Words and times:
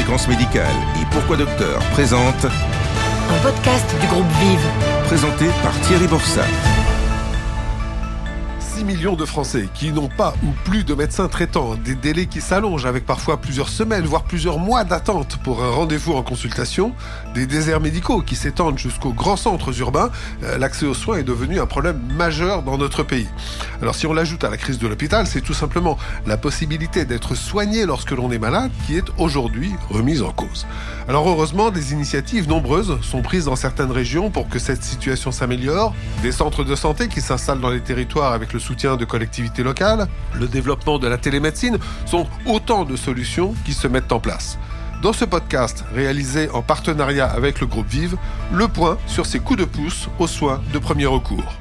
Fréquence 0.00 0.28
Médicale 0.28 0.74
et 0.98 1.04
Pourquoi 1.10 1.36
Docteur 1.36 1.78
présente 1.90 2.46
un 2.46 3.38
podcast 3.42 3.84
du 4.00 4.06
groupe 4.06 4.26
Vive. 4.40 4.66
Présenté 5.04 5.44
par 5.62 5.78
Thierry 5.82 6.06
Borsat. 6.06 6.46
6 8.80 8.84
millions 8.86 9.14
de 9.14 9.26
Français 9.26 9.68
qui 9.74 9.92
n'ont 9.92 10.08
pas 10.08 10.32
ou 10.42 10.52
plus 10.64 10.84
de 10.84 10.94
médecins 10.94 11.28
traitants, 11.28 11.74
des 11.74 11.94
délais 11.94 12.24
qui 12.24 12.40
s'allongent 12.40 12.86
avec 12.86 13.04
parfois 13.04 13.36
plusieurs 13.36 13.68
semaines, 13.68 14.06
voire 14.06 14.22
plusieurs 14.22 14.58
mois 14.58 14.84
d'attente 14.84 15.36
pour 15.44 15.62
un 15.62 15.68
rendez-vous 15.68 16.14
en 16.14 16.22
consultation, 16.22 16.94
des 17.34 17.46
déserts 17.46 17.80
médicaux 17.80 18.22
qui 18.22 18.36
s'étendent 18.36 18.78
jusqu'aux 18.78 19.12
grands 19.12 19.36
centres 19.36 19.78
urbains, 19.80 20.10
euh, 20.44 20.56
l'accès 20.56 20.86
aux 20.86 20.94
soins 20.94 21.18
est 21.18 21.24
devenu 21.24 21.60
un 21.60 21.66
problème 21.66 22.00
majeur 22.16 22.62
dans 22.62 22.78
notre 22.78 23.02
pays. 23.02 23.28
Alors 23.82 23.94
si 23.94 24.06
on 24.06 24.14
l'ajoute 24.14 24.44
à 24.44 24.48
la 24.48 24.56
crise 24.56 24.78
de 24.78 24.88
l'hôpital, 24.88 25.26
c'est 25.26 25.42
tout 25.42 25.52
simplement 25.52 25.98
la 26.26 26.38
possibilité 26.38 27.04
d'être 27.04 27.34
soigné 27.34 27.84
lorsque 27.84 28.12
l'on 28.12 28.32
est 28.32 28.38
malade 28.38 28.70
qui 28.86 28.96
est 28.96 29.08
aujourd'hui 29.18 29.72
remise 29.90 30.22
en 30.22 30.32
cause. 30.32 30.66
Alors 31.06 31.28
heureusement, 31.28 31.70
des 31.70 31.92
initiatives 31.92 32.48
nombreuses 32.48 32.98
sont 33.02 33.20
prises 33.20 33.44
dans 33.44 33.56
certaines 33.56 33.90
régions 33.90 34.30
pour 34.30 34.48
que 34.48 34.58
cette 34.58 34.82
situation 34.82 35.32
s'améliore, 35.32 35.94
des 36.22 36.32
centres 36.32 36.64
de 36.64 36.74
santé 36.74 37.08
qui 37.08 37.20
s'installent 37.20 37.60
dans 37.60 37.68
les 37.68 37.80
territoires 37.80 38.32
avec 38.32 38.54
le 38.54 38.60
soutien 38.70 38.96
de 38.96 39.04
collectivités 39.04 39.64
locales, 39.64 40.06
le 40.38 40.46
développement 40.46 41.00
de 41.00 41.08
la 41.08 41.18
télémédecine 41.18 41.78
sont 42.06 42.28
autant 42.46 42.84
de 42.84 42.94
solutions 42.94 43.52
qui 43.64 43.72
se 43.72 43.88
mettent 43.88 44.12
en 44.12 44.20
place. 44.20 44.58
Dans 45.02 45.12
ce 45.12 45.24
podcast, 45.24 45.84
réalisé 45.92 46.48
en 46.50 46.62
partenariat 46.62 47.26
avec 47.26 47.60
le 47.60 47.66
groupe 47.66 47.88
Vive, 47.88 48.16
le 48.52 48.68
point 48.68 48.96
sur 49.08 49.26
ces 49.26 49.40
coups 49.40 49.58
de 49.58 49.64
pouce 49.64 50.08
aux 50.20 50.28
soins 50.28 50.60
de 50.72 50.78
premier 50.78 51.06
recours. 51.06 51.52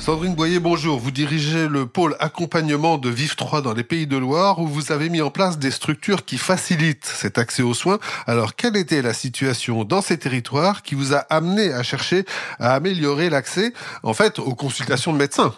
Sandrine 0.00 0.34
Boyer, 0.34 0.60
bonjour. 0.60 0.98
Vous 0.98 1.10
dirigez 1.10 1.68
le 1.68 1.84
pôle 1.84 2.16
accompagnement 2.20 2.96
de 2.96 3.10
Vive 3.10 3.36
3 3.36 3.60
dans 3.60 3.74
les 3.74 3.84
Pays 3.84 4.06
de 4.06 4.16
Loire 4.16 4.58
où 4.58 4.66
vous 4.66 4.92
avez 4.92 5.10
mis 5.10 5.20
en 5.20 5.30
place 5.30 5.58
des 5.58 5.70
structures 5.70 6.24
qui 6.24 6.38
facilitent 6.38 7.04
cet 7.04 7.36
accès 7.36 7.62
aux 7.62 7.74
soins. 7.74 7.98
Alors, 8.26 8.56
quelle 8.56 8.78
était 8.78 9.02
la 9.02 9.12
situation 9.12 9.84
dans 9.84 10.00
ces 10.00 10.18
territoires 10.18 10.82
qui 10.82 10.94
vous 10.94 11.14
a 11.14 11.18
amené 11.28 11.74
à 11.74 11.82
chercher 11.82 12.24
à 12.58 12.74
améliorer 12.74 13.28
l'accès, 13.28 13.74
en 14.02 14.14
fait, 14.14 14.38
aux 14.38 14.54
consultations 14.54 15.12
de 15.12 15.18
médecins? 15.18 15.52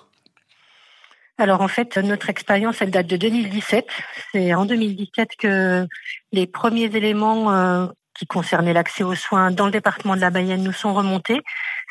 Alors 1.38 1.60
en 1.60 1.68
fait, 1.68 1.96
notre 1.98 2.28
expérience, 2.28 2.82
elle 2.82 2.90
date 2.90 3.06
de 3.06 3.16
2017. 3.16 3.86
C'est 4.32 4.54
en 4.54 4.66
2017 4.66 5.30
que 5.38 5.86
les 6.32 6.48
premiers 6.48 6.94
éléments 6.96 7.52
euh, 7.52 7.86
qui 8.14 8.26
concernaient 8.26 8.72
l'accès 8.72 9.02
aux 9.02 9.14
soins 9.14 9.50
dans 9.50 9.66
le 9.66 9.72
département 9.72 10.16
de 10.16 10.20
la 10.20 10.30
Mayenne 10.30 10.62
nous 10.62 10.72
sont 10.72 10.94
remontés. 10.94 11.42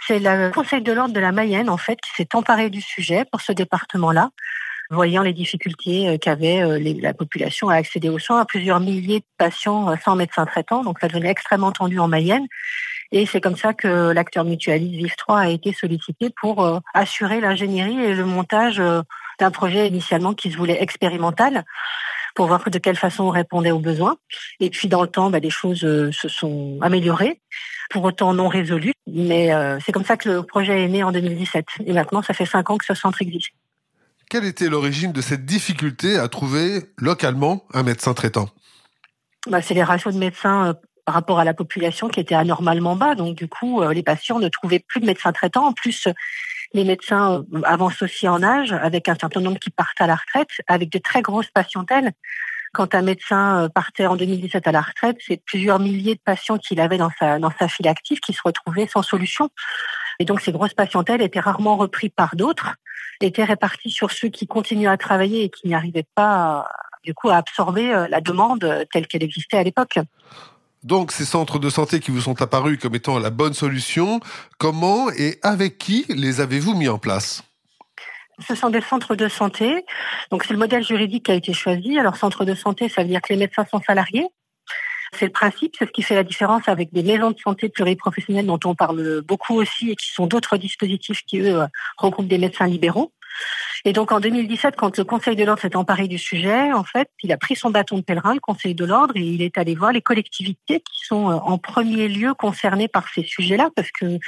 C'est 0.08 0.20
le 0.20 0.52
Conseil 0.52 0.82
de 0.82 0.92
l'ordre 0.92 1.14
de 1.14 1.20
la 1.20 1.32
Mayenne, 1.32 1.70
en 1.70 1.78
fait, 1.78 2.00
qui 2.02 2.12
s'est 2.16 2.36
emparé 2.36 2.70
du 2.70 2.82
sujet 2.82 3.26
pour 3.32 3.42
ce 3.42 3.52
département-là, 3.52 4.30
voyant 4.90 5.24
les 5.24 5.34
difficultés 5.34 6.10
euh, 6.10 6.18
qu'avait 6.18 6.62
euh, 6.62 6.80
la 7.02 7.14
population 7.14 7.70
à 7.70 7.76
accéder 7.76 8.10
aux 8.10 8.20
soins, 8.20 8.42
à 8.42 8.46
plusieurs 8.46 8.80
milliers 8.80 9.20
de 9.20 9.26
patients 9.38 9.96
sans 10.04 10.16
médecin 10.16 10.46
traitant. 10.46 10.84
Donc 10.84 11.00
ça 11.00 11.08
devenait 11.08 11.30
extrêmement 11.30 11.72
tendu 11.72 12.00
en 12.00 12.08
Mayenne. 12.08 12.46
Et 13.12 13.26
c'est 13.26 13.42
comme 13.42 13.58
ça 13.58 13.74
que 13.74 14.12
l'acteur 14.12 14.46
mutualiste 14.46 14.96
VIF 14.96 15.16
3 15.18 15.40
a 15.40 15.50
été 15.50 15.74
sollicité 15.74 16.30
pour 16.40 16.82
assurer 16.94 17.42
l'ingénierie 17.42 18.02
et 18.02 18.14
le 18.14 18.24
montage 18.24 18.82
un 19.42 19.52
projet 19.52 19.88
initialement 19.88 20.34
qui 20.34 20.52
se 20.52 20.58
voulait 20.58 20.82
expérimental 20.82 21.66
pour 22.36 22.48
voir 22.48 22.70
de 22.70 22.80
quelle 22.80 22.98
façon 22.98 23.26
on 23.26 23.30
répondait 23.30 23.72
aux 23.72 23.80
besoins. 23.80 24.18
Et 24.60 24.70
puis 24.70 24.88
dans 24.88 25.02
le 25.02 25.08
temps, 25.08 25.30
bah, 25.30 25.40
les 25.40 25.50
choses 25.50 25.84
euh, 25.84 26.12
se 26.12 26.28
sont 26.28 26.78
améliorées, 26.82 27.42
pour 27.90 28.04
autant 28.04 28.34
non 28.34 28.48
résolues. 28.48 28.94
Mais 29.08 29.54
euh, 29.54 29.80
c'est 29.86 29.92
comme 29.92 30.06
ça 30.06 30.18
que 30.18 30.30
le 30.30 30.44
projet 30.44 30.84
est 30.84 30.88
né 30.88 31.04
en 31.04 31.12
2017. 31.12 31.66
Et 31.86 31.94
maintenant, 31.94 32.22
ça 32.22 32.34
fait 32.34 32.46
cinq 32.46 32.70
ans 32.70 32.78
que 32.78 32.86
ce 32.86 32.94
centre 32.94 33.22
existe. 33.22 33.52
Quelle 34.30 34.46
était 34.46 34.70
l'origine 34.70 35.12
de 35.12 35.22
cette 35.22 35.46
difficulté 35.46 36.18
à 36.18 36.30
trouver 36.30 36.84
localement 36.98 37.66
un 37.74 37.84
médecin 37.84 38.14
traitant? 38.14 38.50
Bah, 39.48 39.62
C'est 39.62 39.74
les 39.74 39.84
ratios 39.84 40.14
de 40.14 40.20
médecins 40.20 40.70
euh, 40.70 40.74
par 41.06 41.16
rapport 41.16 41.40
à 41.40 41.44
la 41.44 41.54
population 41.54 42.08
qui 42.08 42.20
étaient 42.20 42.36
anormalement 42.36 42.96
bas. 42.96 43.16
Donc 43.16 43.36
du 43.36 43.48
coup, 43.48 43.82
les 43.90 44.04
patients 44.04 44.38
ne 44.38 44.48
trouvaient 44.50 44.84
plus 44.88 45.02
de 45.02 45.08
médecins 45.08 45.32
traitants. 45.32 45.66
En 45.66 45.74
plus, 45.74 46.08
les 46.74 46.84
médecins 46.84 47.44
euh, 47.54 47.62
avancent 47.64 48.02
aussi 48.02 48.28
en 48.28 48.42
âge, 48.44 48.74
avec 48.74 49.10
un 49.10 49.16
certain 49.16 49.42
nombre 49.42 49.60
qui 49.60 49.70
partent 49.70 50.00
à 50.02 50.08
la 50.08 50.16
retraite, 50.16 50.50
avec 50.68 50.90
de 50.92 51.00
très 51.00 51.22
grosses 51.22 51.50
patientèles. 51.54 52.12
Quand 52.74 52.96
un 52.96 53.02
médecin 53.02 53.64
euh, 53.64 53.70
partait 53.70 54.06
en 54.06 54.16
2017 54.16 54.68
à 54.68 54.72
la 54.72 54.82
retraite, 54.82 55.18
c'est 55.26 55.42
plusieurs 55.46 55.80
milliers 55.80 56.16
de 56.16 56.22
patients 56.24 56.58
qu'il 56.58 56.80
avait 56.80 56.98
dans 56.98 57.12
sa, 57.20 57.40
dans 57.40 57.52
sa 57.60 57.68
file 57.68 57.88
active 57.88 58.20
qui 58.20 58.34
se 58.34 58.42
retrouvaient 58.44 58.88
sans 58.88 59.02
solution. 59.02 59.50
Et 60.20 60.26
donc 60.26 60.42
ces 60.42 60.52
grosses 60.52 60.74
patientèles 60.74 61.22
étaient 61.22 61.40
rarement 61.40 61.76
reprises 61.76 62.12
par 62.16 62.36
d'autres, 62.36 62.76
étaient 63.20 63.44
réparties 63.44 63.92
sur 63.92 64.12
ceux 64.12 64.30
qui 64.30 64.48
continuaient 64.48 64.88
à 64.88 64.98
travailler 64.98 65.44
et 65.44 65.50
qui 65.50 65.68
n'y 65.68 65.76
arrivaient 65.76 66.08
pas 66.16 66.68
du 67.04 67.14
coup 67.14 67.30
à 67.30 67.38
absorber 67.38 67.94
euh, 67.94 68.08
la 68.08 68.22
demande 68.22 68.86
telle 68.94 69.08
qu'elle 69.08 69.24
existait 69.24 69.58
à 69.58 69.64
l'époque. 69.64 70.00
Donc 70.84 71.12
ces 71.12 71.26
centres 71.26 71.60
de 71.60 71.70
santé 71.70 72.00
qui 72.00 72.12
vous 72.12 72.22
sont 72.22 72.42
apparus 72.42 72.80
comme 72.80 72.96
étant 72.96 73.20
la 73.20 73.30
bonne 73.30 73.54
solution, 73.54 74.20
comment 74.58 75.12
et 75.12 75.38
avec 75.44 75.78
qui 75.78 76.06
les 76.10 76.42
avez-vous 76.42 76.74
mis 76.74 76.90
en 76.90 76.98
place? 76.98 77.44
Ce 78.48 78.56
sont 78.56 78.72
des 78.72 78.82
centres 78.82 79.16
de 79.16 79.28
santé. 79.28 79.86
Donc 80.32 80.44
c'est 80.44 80.54
le 80.54 80.60
modèle 80.60 80.84
juridique 80.84 81.26
qui 81.26 81.32
a 81.32 81.36
été 81.36 81.54
choisi. 81.54 82.00
Alors 82.00 82.16
centre 82.16 82.46
de 82.46 82.56
santé, 82.56 82.90
ça 82.90 83.04
veut 83.04 83.10
dire 83.10 83.22
que 83.22 83.32
les 83.32 83.40
médecins 83.40 83.66
sont 83.70 83.82
salariés. 83.86 84.26
C'est 85.14 85.26
le 85.26 85.32
principe, 85.32 85.76
c'est 85.78 85.86
ce 85.86 85.92
qui 85.92 86.02
fait 86.02 86.16
la 86.16 86.24
différence 86.24 86.68
avec 86.68 86.94
des 86.94 87.04
maisons 87.04 87.32
de 87.32 87.38
santé 87.38 87.68
pluriprofessionnelles 87.70 88.46
dont 88.46 88.60
on 88.64 88.76
parle 88.76 89.22
beaucoup 89.22 89.56
aussi 89.56 89.92
et 89.92 89.96
qui 89.96 90.10
sont 90.10 90.26
d'autres 90.26 90.56
dispositifs 90.58 91.22
qui, 91.28 91.42
eux, 91.42 91.60
regroupent 91.98 92.30
des 92.30 92.38
médecins 92.38 92.66
libéraux. 92.66 93.12
Et 93.86 93.94
donc 93.94 94.12
en 94.12 94.20
2017, 94.20 94.76
quand 94.76 94.98
le 94.98 95.04
Conseil 95.04 95.36
de 95.36 95.44
l'ordre 95.44 95.62
s'est 95.62 95.76
emparé 95.76 96.08
du 96.08 96.18
sujet, 96.18 96.72
en 96.72 96.84
fait, 96.84 97.10
il 97.24 97.32
a 97.32 97.38
pris 97.38 97.56
son 97.56 97.72
bâton 97.72 97.98
de 97.98 98.04
pèlerin, 98.04 98.34
le 98.34 98.40
Conseil 98.40 98.76
de 98.76 98.86
l'ordre, 98.86 99.16
et 99.16 99.22
il 99.22 99.42
est 99.42 99.58
allé 99.58 99.74
voir 99.76 99.92
les 99.92 100.02
collectivités 100.02 100.82
qui 100.82 101.06
sont 101.06 101.32
euh, 101.32 101.36
en 101.36 101.58
premier 101.58 102.08
lieu 102.08 102.34
concernées 102.34 102.88
par 102.88 103.10
ces 103.10 103.24
sujets-là, 103.24 103.70
parce 103.76 103.92
que 103.92 104.20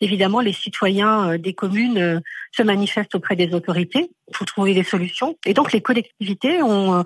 évidemment, 0.00 0.40
les 0.40 0.52
citoyens 0.52 1.32
euh, 1.32 1.38
des 1.38 1.54
communes 1.54 1.98
euh, 1.98 2.20
se 2.52 2.62
manifestent 2.62 3.14
auprès 3.16 3.34
des 3.34 3.52
autorités 3.52 4.10
pour 4.32 4.46
trouver 4.46 4.74
des 4.74 4.84
solutions. 4.84 5.36
Et 5.44 5.54
donc 5.54 5.72
les 5.72 5.80
collectivités 5.80 6.62
ont 6.62 7.04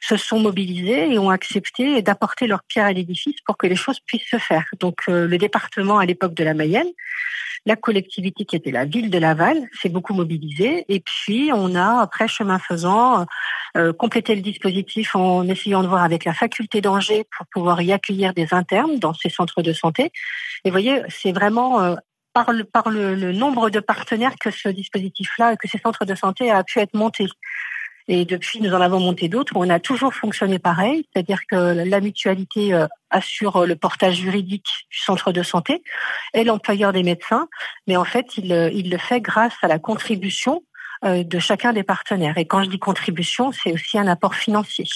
se 0.00 0.18
sont 0.18 0.38
mobilisées 0.38 1.14
et 1.14 1.18
ont 1.18 1.30
accepté 1.30 2.02
d'apporter 2.02 2.46
leur 2.46 2.62
pierre 2.64 2.84
à 2.84 2.92
l'édifice 2.92 3.36
pour 3.46 3.56
que 3.56 3.66
les 3.66 3.76
choses 3.76 4.00
puissent 4.00 4.28
se 4.28 4.36
faire. 4.36 4.66
Donc 4.78 5.06
le 5.06 5.38
département 5.38 5.98
à 5.98 6.04
l'époque 6.04 6.34
de 6.34 6.44
la 6.44 6.52
Mayenne 6.52 6.90
la 7.66 7.76
collectivité 7.76 8.44
qui 8.44 8.56
était 8.56 8.70
la 8.70 8.84
ville 8.84 9.10
de 9.10 9.18
Laval 9.18 9.68
s'est 9.72 9.88
beaucoup 9.88 10.14
mobilisée. 10.14 10.84
Et 10.88 11.00
puis, 11.00 11.50
on 11.52 11.74
a, 11.74 12.00
après 12.02 12.28
chemin 12.28 12.58
faisant, 12.58 13.26
euh, 13.76 13.92
complété 13.92 14.34
le 14.34 14.42
dispositif 14.42 15.16
en 15.16 15.48
essayant 15.48 15.82
de 15.82 15.88
voir 15.88 16.02
avec 16.02 16.24
la 16.24 16.34
faculté 16.34 16.80
d'Angers 16.80 17.26
pour 17.36 17.46
pouvoir 17.46 17.80
y 17.82 17.92
accueillir 17.92 18.34
des 18.34 18.52
internes 18.52 18.98
dans 18.98 19.14
ces 19.14 19.30
centres 19.30 19.62
de 19.62 19.72
santé. 19.72 20.12
Et 20.64 20.70
vous 20.70 20.72
voyez, 20.72 21.02
c'est 21.08 21.32
vraiment 21.32 21.82
euh, 21.82 21.96
par, 22.32 22.52
le, 22.52 22.64
par 22.64 22.90
le, 22.90 23.14
le, 23.14 23.32
nombre 23.32 23.70
de 23.70 23.80
partenaires 23.80 24.36
que 24.38 24.50
ce 24.50 24.68
dispositif-là, 24.68 25.56
que 25.56 25.68
ces 25.68 25.78
centres 25.78 26.04
de 26.04 26.14
santé 26.14 26.50
a 26.50 26.62
pu 26.64 26.80
être 26.80 26.94
monté. 26.94 27.26
Et 28.06 28.24
depuis, 28.24 28.60
nous 28.60 28.72
en 28.74 28.80
avons 28.80 29.00
monté 29.00 29.28
d'autres. 29.28 29.54
On 29.56 29.70
a 29.70 29.80
toujours 29.80 30.12
fonctionné 30.12 30.58
pareil, 30.58 31.06
c'est-à-dire 31.12 31.40
que 31.48 31.56
la 31.56 32.00
mutualité 32.00 32.74
euh, 32.74 32.86
assure 33.10 33.64
le 33.64 33.76
portage 33.76 34.16
juridique 34.16 34.66
du 34.90 34.98
centre 34.98 35.32
de 35.32 35.42
santé 35.42 35.82
et 36.34 36.44
l'employeur 36.44 36.92
des 36.92 37.02
médecins, 37.02 37.48
mais 37.86 37.96
en 37.96 38.04
fait, 38.04 38.36
il, 38.36 38.52
euh, 38.52 38.70
il 38.70 38.90
le 38.90 38.98
fait 38.98 39.20
grâce 39.20 39.54
à 39.62 39.68
la 39.68 39.78
contribution 39.78 40.62
euh, 41.04 41.24
de 41.24 41.38
chacun 41.38 41.72
des 41.72 41.82
partenaires. 41.82 42.36
Et 42.36 42.46
quand 42.46 42.62
je 42.62 42.68
dis 42.68 42.78
contribution, 42.78 43.52
c'est 43.52 43.72
aussi 43.72 43.98
un 43.98 44.06
apport 44.06 44.34
financier 44.34 44.86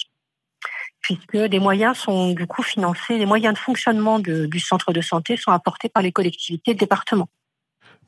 puisque 1.00 1.36
des 1.36 1.60
moyens 1.60 1.96
sont 1.96 2.32
du 2.32 2.46
coup 2.46 2.62
financés, 2.62 3.16
les 3.16 3.24
moyens 3.24 3.54
de 3.54 3.58
fonctionnement 3.58 4.18
du 4.18 4.60
centre 4.60 4.92
de 4.92 5.00
santé 5.00 5.36
sont 5.36 5.52
apportés 5.52 5.88
par 5.88 6.02
les 6.02 6.12
collectivités 6.12 6.74
de 6.74 6.78
département. 6.78 7.28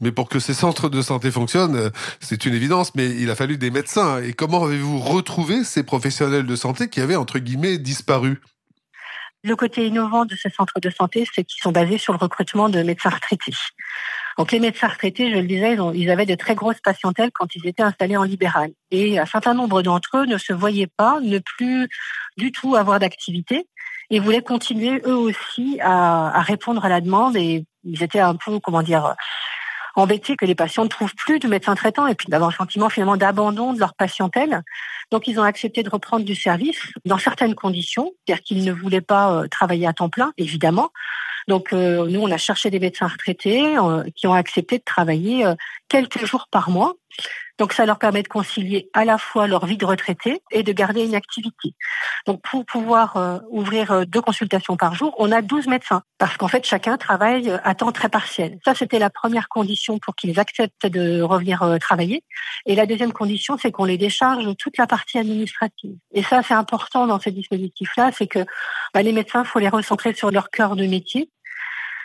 Mais 0.00 0.12
pour 0.12 0.28
que 0.28 0.38
ces 0.38 0.54
centres 0.54 0.88
de 0.88 1.02
santé 1.02 1.30
fonctionnent, 1.30 1.76
euh, 1.76 1.90
c'est 2.20 2.46
une 2.46 2.54
évidence, 2.54 2.94
mais 2.94 3.08
il 3.08 3.30
a 3.30 3.34
fallu 3.34 3.58
des 3.58 3.70
médecins. 3.70 4.22
Et 4.22 4.32
comment 4.32 4.64
avez-vous 4.64 4.98
retrouvé 4.98 5.64
ces 5.64 5.82
professionnels 5.82 6.46
de 6.46 6.56
santé 6.56 6.88
qui 6.88 7.00
avaient, 7.00 7.16
entre 7.16 7.38
guillemets, 7.38 7.78
disparu? 7.78 8.40
Le 9.42 9.56
côté 9.56 9.86
innovant 9.86 10.26
de 10.26 10.36
ces 10.36 10.50
centres 10.50 10.80
de 10.80 10.90
santé, 10.90 11.26
c'est 11.34 11.44
qu'ils 11.44 11.62
sont 11.62 11.72
basés 11.72 11.96
sur 11.96 12.12
le 12.12 12.18
recrutement 12.18 12.68
de 12.68 12.82
médecins 12.82 13.08
retraités. 13.08 13.54
Donc 14.36 14.52
les 14.52 14.60
médecins 14.60 14.88
retraités, 14.88 15.30
je 15.30 15.36
le 15.36 15.46
disais, 15.46 15.76
ils 15.94 16.10
avaient 16.10 16.26
de 16.26 16.34
très 16.34 16.54
grosses 16.54 16.80
patientèles 16.82 17.30
quand 17.32 17.54
ils 17.54 17.66
étaient 17.66 17.82
installés 17.82 18.18
en 18.18 18.22
libéral. 18.22 18.70
Et 18.90 19.18
un 19.18 19.26
certain 19.26 19.54
nombre 19.54 19.82
d'entre 19.82 20.18
eux 20.18 20.26
ne 20.26 20.36
se 20.36 20.52
voyaient 20.52 20.90
pas, 20.94 21.20
ne 21.20 21.38
plus 21.38 21.88
du 22.36 22.52
tout 22.52 22.76
avoir 22.76 22.98
d'activité 22.98 23.66
et 24.10 24.20
voulaient 24.20 24.42
continuer 24.42 25.00
eux 25.06 25.16
aussi 25.16 25.78
à, 25.80 26.28
à 26.36 26.42
répondre 26.42 26.84
à 26.84 26.88
la 26.88 27.00
demande 27.00 27.36
et 27.36 27.64
ils 27.84 28.02
étaient 28.02 28.20
un 28.20 28.34
peu, 28.34 28.60
comment 28.60 28.82
dire, 28.82 29.14
embêtés 29.94 30.36
que 30.36 30.44
les 30.44 30.54
patients 30.54 30.84
ne 30.84 30.88
trouvent 30.88 31.14
plus 31.14 31.38
de 31.38 31.48
médecins 31.48 31.74
traitants 31.74 32.06
et 32.06 32.14
puis 32.14 32.26
d'avoir 32.28 32.50
un 32.50 32.56
sentiment 32.56 32.88
finalement 32.88 33.16
d'abandon 33.16 33.72
de 33.72 33.78
leur 33.78 33.94
patientèle. 33.94 34.62
Donc 35.10 35.26
ils 35.26 35.38
ont 35.38 35.42
accepté 35.42 35.82
de 35.82 35.90
reprendre 35.90 36.24
du 36.24 36.34
service 36.34 36.80
dans 37.04 37.18
certaines 37.18 37.54
conditions, 37.54 38.12
c'est-à-dire 38.26 38.44
qu'ils 38.44 38.64
ne 38.64 38.72
voulaient 38.72 39.00
pas 39.00 39.32
euh, 39.32 39.48
travailler 39.48 39.86
à 39.86 39.92
temps 39.92 40.08
plein, 40.08 40.32
évidemment. 40.38 40.90
Donc 41.48 41.72
euh, 41.72 42.06
nous, 42.06 42.20
on 42.20 42.30
a 42.30 42.36
cherché 42.36 42.70
des 42.70 42.78
médecins 42.78 43.08
retraités 43.08 43.76
euh, 43.78 44.04
qui 44.14 44.26
ont 44.26 44.34
accepté 44.34 44.78
de 44.78 44.84
travailler 44.84 45.44
quelques 45.88 46.24
jours 46.24 46.46
par 46.50 46.70
mois. 46.70 46.94
Donc 47.60 47.74
ça 47.74 47.84
leur 47.84 47.98
permet 47.98 48.22
de 48.22 48.28
concilier 48.28 48.88
à 48.94 49.04
la 49.04 49.18
fois 49.18 49.46
leur 49.46 49.66
vie 49.66 49.76
de 49.76 49.84
retraité 49.84 50.40
et 50.50 50.62
de 50.62 50.72
garder 50.72 51.04
une 51.04 51.14
activité. 51.14 51.74
Donc 52.26 52.40
pour 52.40 52.64
pouvoir 52.64 53.18
euh, 53.18 53.38
ouvrir 53.50 53.92
euh, 53.92 54.04
deux 54.06 54.22
consultations 54.22 54.78
par 54.78 54.94
jour, 54.94 55.14
on 55.18 55.30
a 55.30 55.42
12 55.42 55.66
médecins 55.66 56.00
parce 56.16 56.38
qu'en 56.38 56.48
fait 56.48 56.64
chacun 56.64 56.96
travaille 56.96 57.52
à 57.62 57.74
temps 57.74 57.92
très 57.92 58.08
partiel. 58.08 58.58
Ça 58.64 58.74
c'était 58.74 58.98
la 58.98 59.10
première 59.10 59.50
condition 59.50 59.98
pour 59.98 60.16
qu'ils 60.16 60.40
acceptent 60.40 60.86
de 60.86 61.20
revenir 61.20 61.62
euh, 61.62 61.76
travailler. 61.76 62.24
Et 62.64 62.74
la 62.74 62.86
deuxième 62.86 63.12
condition, 63.12 63.58
c'est 63.58 63.70
qu'on 63.70 63.84
les 63.84 63.98
décharge 63.98 64.56
toute 64.56 64.78
la 64.78 64.86
partie 64.86 65.18
administrative. 65.18 65.96
Et 66.14 66.22
ça 66.22 66.42
c'est 66.42 66.54
important 66.54 67.06
dans 67.06 67.20
ce 67.20 67.28
dispositif-là, 67.28 68.10
c'est 68.16 68.26
que 68.26 68.46
bah, 68.94 69.02
les 69.02 69.12
médecins, 69.12 69.44
faut 69.44 69.58
les 69.58 69.68
recentrer 69.68 70.14
sur 70.14 70.30
leur 70.30 70.48
cœur 70.48 70.76
de 70.76 70.86
métier 70.86 71.28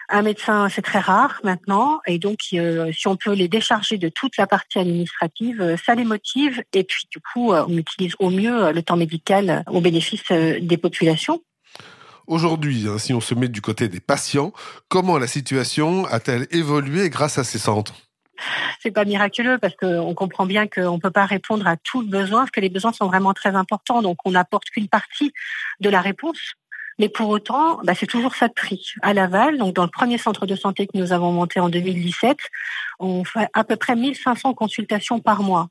un 0.09 0.21
médecin, 0.21 0.69
c'est 0.69 0.81
très 0.81 0.99
rare 0.99 1.39
maintenant, 1.43 1.99
et 2.05 2.19
donc 2.19 2.37
euh, 2.53 2.91
si 2.91 3.07
on 3.07 3.15
peut 3.15 3.33
les 3.33 3.47
décharger 3.47 3.97
de 3.97 4.09
toute 4.09 4.37
la 4.37 4.45
partie 4.45 4.79
administrative, 4.79 5.61
euh, 5.61 5.77
ça 5.77 5.95
les 5.95 6.03
motive, 6.03 6.63
et 6.73 6.83
puis 6.83 7.07
du 7.11 7.19
coup, 7.19 7.53
euh, 7.53 7.65
on 7.67 7.77
utilise 7.77 8.13
au 8.19 8.29
mieux 8.29 8.71
le 8.71 8.81
temps 8.83 8.97
médical 8.97 9.63
au 9.67 9.81
bénéfice 9.81 10.23
des 10.29 10.77
populations. 10.77 11.41
Aujourd'hui, 12.27 12.87
hein, 12.87 12.97
si 12.97 13.13
on 13.13 13.21
se 13.21 13.35
met 13.35 13.47
du 13.47 13.61
côté 13.61 13.87
des 13.87 13.99
patients, 13.99 14.51
comment 14.89 15.17
la 15.17 15.27
situation 15.27 16.05
a-t-elle 16.05 16.47
évolué 16.51 17.09
grâce 17.09 17.37
à 17.37 17.43
ces 17.43 17.59
centres? 17.59 17.93
C'est 18.81 18.91
pas 18.91 19.05
miraculeux 19.05 19.57
parce 19.57 19.75
qu'on 19.75 20.13
comprend 20.13 20.45
bien 20.45 20.67
qu'on 20.67 20.95
ne 20.95 20.99
peut 20.99 21.11
pas 21.11 21.25
répondre 21.25 21.65
à 21.67 21.77
tout 21.77 22.01
le 22.01 22.07
besoin, 22.07 22.41
parce 22.41 22.51
que 22.51 22.59
les 22.59 22.69
besoins 22.69 22.93
sont 22.93 23.07
vraiment 23.07 23.33
très 23.33 23.55
importants. 23.55 24.01
Donc, 24.01 24.17
on 24.25 24.31
n'apporte 24.31 24.69
qu'une 24.69 24.87
partie 24.87 25.31
de 25.79 25.89
la 25.89 26.01
réponse. 26.01 26.37
Mais 26.99 27.09
pour 27.09 27.29
autant, 27.29 27.79
bah, 27.83 27.93
c'est 27.93 28.07
toujours 28.07 28.35
ça 28.35 28.47
de 28.47 28.53
prix. 28.53 28.93
À 29.01 29.13
Laval, 29.13 29.57
donc 29.57 29.75
dans 29.75 29.83
le 29.83 29.89
premier 29.89 30.17
centre 30.17 30.45
de 30.45 30.55
santé 30.55 30.87
que 30.87 30.97
nous 30.97 31.11
avons 31.11 31.31
monté 31.31 31.59
en 31.59 31.69
2017, 31.69 32.37
on 32.99 33.23
fait 33.25 33.49
à 33.53 33.63
peu 33.63 33.75
près 33.75 33.95
1500 33.95 34.53
consultations 34.53 35.19
par 35.19 35.43
mois. 35.43 35.69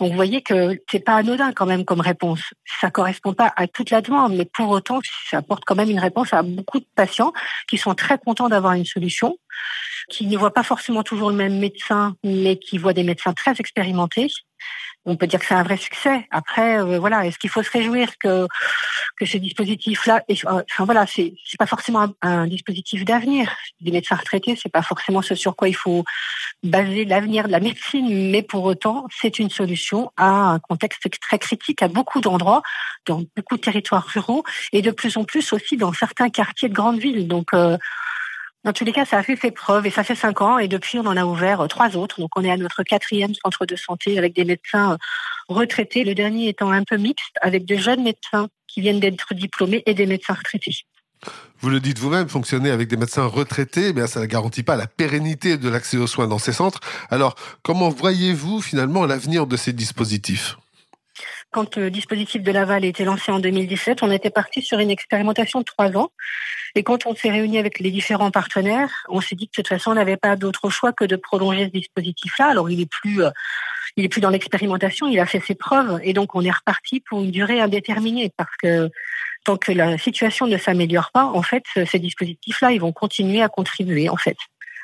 Donc 0.00 0.10
vous 0.10 0.16
voyez 0.16 0.42
que 0.42 0.80
c'est 0.90 1.04
pas 1.04 1.16
anodin 1.16 1.52
quand 1.52 1.66
même 1.66 1.84
comme 1.84 2.00
réponse. 2.00 2.40
Ça 2.80 2.90
correspond 2.90 3.34
pas 3.34 3.52
à 3.56 3.66
toute 3.66 3.90
la 3.90 4.00
demande, 4.00 4.34
mais 4.34 4.44
pour 4.44 4.68
autant, 4.68 5.00
ça 5.28 5.38
apporte 5.38 5.64
quand 5.64 5.74
même 5.74 5.90
une 5.90 5.98
réponse 5.98 6.32
à 6.32 6.42
beaucoup 6.42 6.78
de 6.78 6.86
patients 6.94 7.32
qui 7.68 7.78
sont 7.78 7.94
très 7.94 8.18
contents 8.18 8.48
d'avoir 8.48 8.74
une 8.74 8.84
solution, 8.84 9.38
qui 10.08 10.26
ne 10.26 10.38
voient 10.38 10.54
pas 10.54 10.62
forcément 10.62 11.02
toujours 11.02 11.30
le 11.30 11.36
même 11.36 11.58
médecin, 11.58 12.14
mais 12.22 12.58
qui 12.58 12.78
voient 12.78 12.92
des 12.92 13.02
médecins 13.02 13.32
très 13.32 13.54
expérimentés 13.58 14.28
on 15.08 15.16
peut 15.16 15.26
dire 15.26 15.40
que 15.40 15.46
c'est 15.46 15.54
un 15.54 15.62
vrai 15.62 15.76
succès. 15.76 16.26
Après, 16.30 16.78
euh, 16.78 16.98
voilà, 16.98 17.26
est-ce 17.26 17.38
qu'il 17.38 17.50
faut 17.50 17.62
se 17.62 17.70
réjouir 17.70 18.08
que 18.18 18.46
que 19.18 19.26
ce 19.26 19.36
dispositif-là, 19.36 20.22
euh, 20.30 20.62
enfin 20.70 20.84
voilà, 20.84 21.06
c'est 21.06 21.34
pas 21.58 21.66
forcément 21.66 22.08
un, 22.22 22.46
dispositif 22.46 23.04
d'avenir. 23.04 23.50
Les 23.80 23.90
médecins 23.90 24.14
retraités, 24.14 24.56
c'est 24.60 24.68
pas 24.68 24.82
forcément 24.82 25.22
ce 25.22 25.34
sur 25.34 25.56
quoi 25.56 25.68
il 25.68 25.74
faut 25.74 26.04
baser 26.62 27.04
l'avenir 27.04 27.46
de 27.46 27.52
la 27.52 27.60
médecine, 27.60 28.30
mais 28.30 28.42
pour 28.42 28.64
autant, 28.64 29.06
c'est 29.20 29.38
une 29.38 29.50
solution 29.50 30.12
à 30.16 30.28
un 30.28 30.58
contexte 30.60 31.08
très 31.20 31.38
critique 31.38 31.82
à 31.82 31.88
beaucoup 31.88 32.20
d'endroits, 32.20 32.62
dans 33.06 33.22
beaucoup 33.36 33.56
de 33.56 33.60
territoires 33.60 34.06
ruraux 34.06 34.44
et 34.72 34.82
de 34.82 34.90
plus 34.90 35.16
en 35.16 35.24
plus 35.24 35.52
aussi 35.52 35.76
dans 35.76 35.92
certains 35.92 36.30
quartiers 36.30 36.68
de 36.68 36.74
grandes 36.74 36.98
villes. 36.98 37.26
Donc 37.26 37.48
euh, 37.54 37.76
dans 38.64 38.72
tous 38.72 38.84
les 38.84 38.92
cas, 38.92 39.04
ça 39.04 39.18
a 39.18 39.22
fait 39.22 39.36
ses 39.36 39.50
preuves 39.50 39.86
et 39.86 39.90
ça 39.90 40.02
fait 40.02 40.14
cinq 40.14 40.40
ans 40.40 40.58
et 40.58 40.68
depuis 40.68 40.98
on 40.98 41.06
en 41.06 41.16
a 41.16 41.24
ouvert 41.24 41.60
euh, 41.60 41.66
trois 41.68 41.96
autres. 41.96 42.20
Donc 42.20 42.30
on 42.36 42.44
est 42.44 42.50
à 42.50 42.56
notre 42.56 42.82
quatrième 42.82 43.32
centre 43.34 43.66
de 43.66 43.76
santé 43.76 44.18
avec 44.18 44.34
des 44.34 44.44
médecins 44.44 44.92
euh, 44.92 44.96
retraités, 45.48 46.04
le 46.04 46.14
dernier 46.14 46.48
étant 46.48 46.70
un 46.70 46.82
peu 46.82 46.96
mixte 46.96 47.36
avec 47.40 47.64
de 47.64 47.76
jeunes 47.76 48.02
médecins 48.02 48.48
qui 48.66 48.80
viennent 48.80 49.00
d'être 49.00 49.32
diplômés 49.32 49.82
et 49.86 49.94
des 49.94 50.06
médecins 50.06 50.34
retraités. 50.34 50.74
Vous 51.60 51.70
le 51.70 51.80
dites 51.80 51.98
vous-même, 51.98 52.28
fonctionner 52.28 52.70
avec 52.70 52.88
des 52.88 52.96
médecins 52.96 53.26
retraités, 53.26 53.92
eh 53.96 54.06
ça 54.06 54.20
ne 54.20 54.26
garantit 54.26 54.62
pas 54.62 54.76
la 54.76 54.86
pérennité 54.86 55.56
de 55.56 55.68
l'accès 55.68 55.96
aux 55.96 56.06
soins 56.06 56.28
dans 56.28 56.38
ces 56.38 56.52
centres. 56.52 56.78
Alors, 57.10 57.34
comment 57.62 57.88
voyez-vous 57.88 58.60
finalement 58.60 59.04
l'avenir 59.06 59.46
de 59.46 59.56
ces 59.56 59.72
dispositifs? 59.72 60.56
Quand 61.50 61.76
le 61.76 61.90
dispositif 61.90 62.42
de 62.42 62.52
Laval 62.52 62.84
a 62.84 62.86
été 62.86 63.04
lancé 63.04 63.32
en 63.32 63.38
2017, 63.38 64.02
on 64.02 64.10
était 64.10 64.30
parti 64.30 64.62
sur 64.62 64.78
une 64.78 64.90
expérimentation 64.90 65.60
de 65.60 65.64
trois 65.64 65.96
ans. 65.96 66.10
Et 66.74 66.82
quand 66.82 67.06
on 67.06 67.14
s'est 67.14 67.30
réuni 67.30 67.58
avec 67.58 67.78
les 67.80 67.90
différents 67.90 68.30
partenaires, 68.30 69.04
on 69.08 69.20
s'est 69.20 69.34
dit 69.34 69.46
que 69.46 69.52
de 69.52 69.62
toute 69.62 69.68
façon, 69.68 69.92
on 69.92 69.94
n'avait 69.94 70.16
pas 70.16 70.36
d'autre 70.36 70.68
choix 70.68 70.92
que 70.92 71.04
de 71.04 71.16
prolonger 71.16 71.66
ce 71.66 71.70
dispositif-là. 71.70 72.48
Alors, 72.48 72.68
il 72.70 72.80
est 72.80 72.90
plus, 72.90 73.22
euh, 73.22 73.30
il 73.96 74.04
est 74.04 74.08
plus 74.08 74.20
dans 74.20 74.30
l'expérimentation, 74.30 75.08
il 75.08 75.18
a 75.18 75.26
fait 75.26 75.40
ses 75.40 75.54
preuves. 75.54 75.98
Et 76.02 76.12
donc, 76.12 76.34
on 76.34 76.42
est 76.42 76.50
reparti 76.50 77.00
pour 77.00 77.20
une 77.20 77.30
durée 77.30 77.60
indéterminée 77.60 78.30
parce 78.36 78.54
que 78.62 78.90
tant 79.44 79.56
que 79.56 79.72
la 79.72 79.96
situation 79.96 80.46
ne 80.46 80.58
s'améliore 80.58 81.10
pas, 81.12 81.24
en 81.24 81.42
fait, 81.42 81.64
ces 81.86 81.98
dispositifs-là, 81.98 82.72
ils 82.72 82.80
vont 82.80 82.92
continuer 82.92 83.40
à 83.42 83.48
contribuer, 83.48 84.10
en 84.10 84.16
fait. 84.16 84.36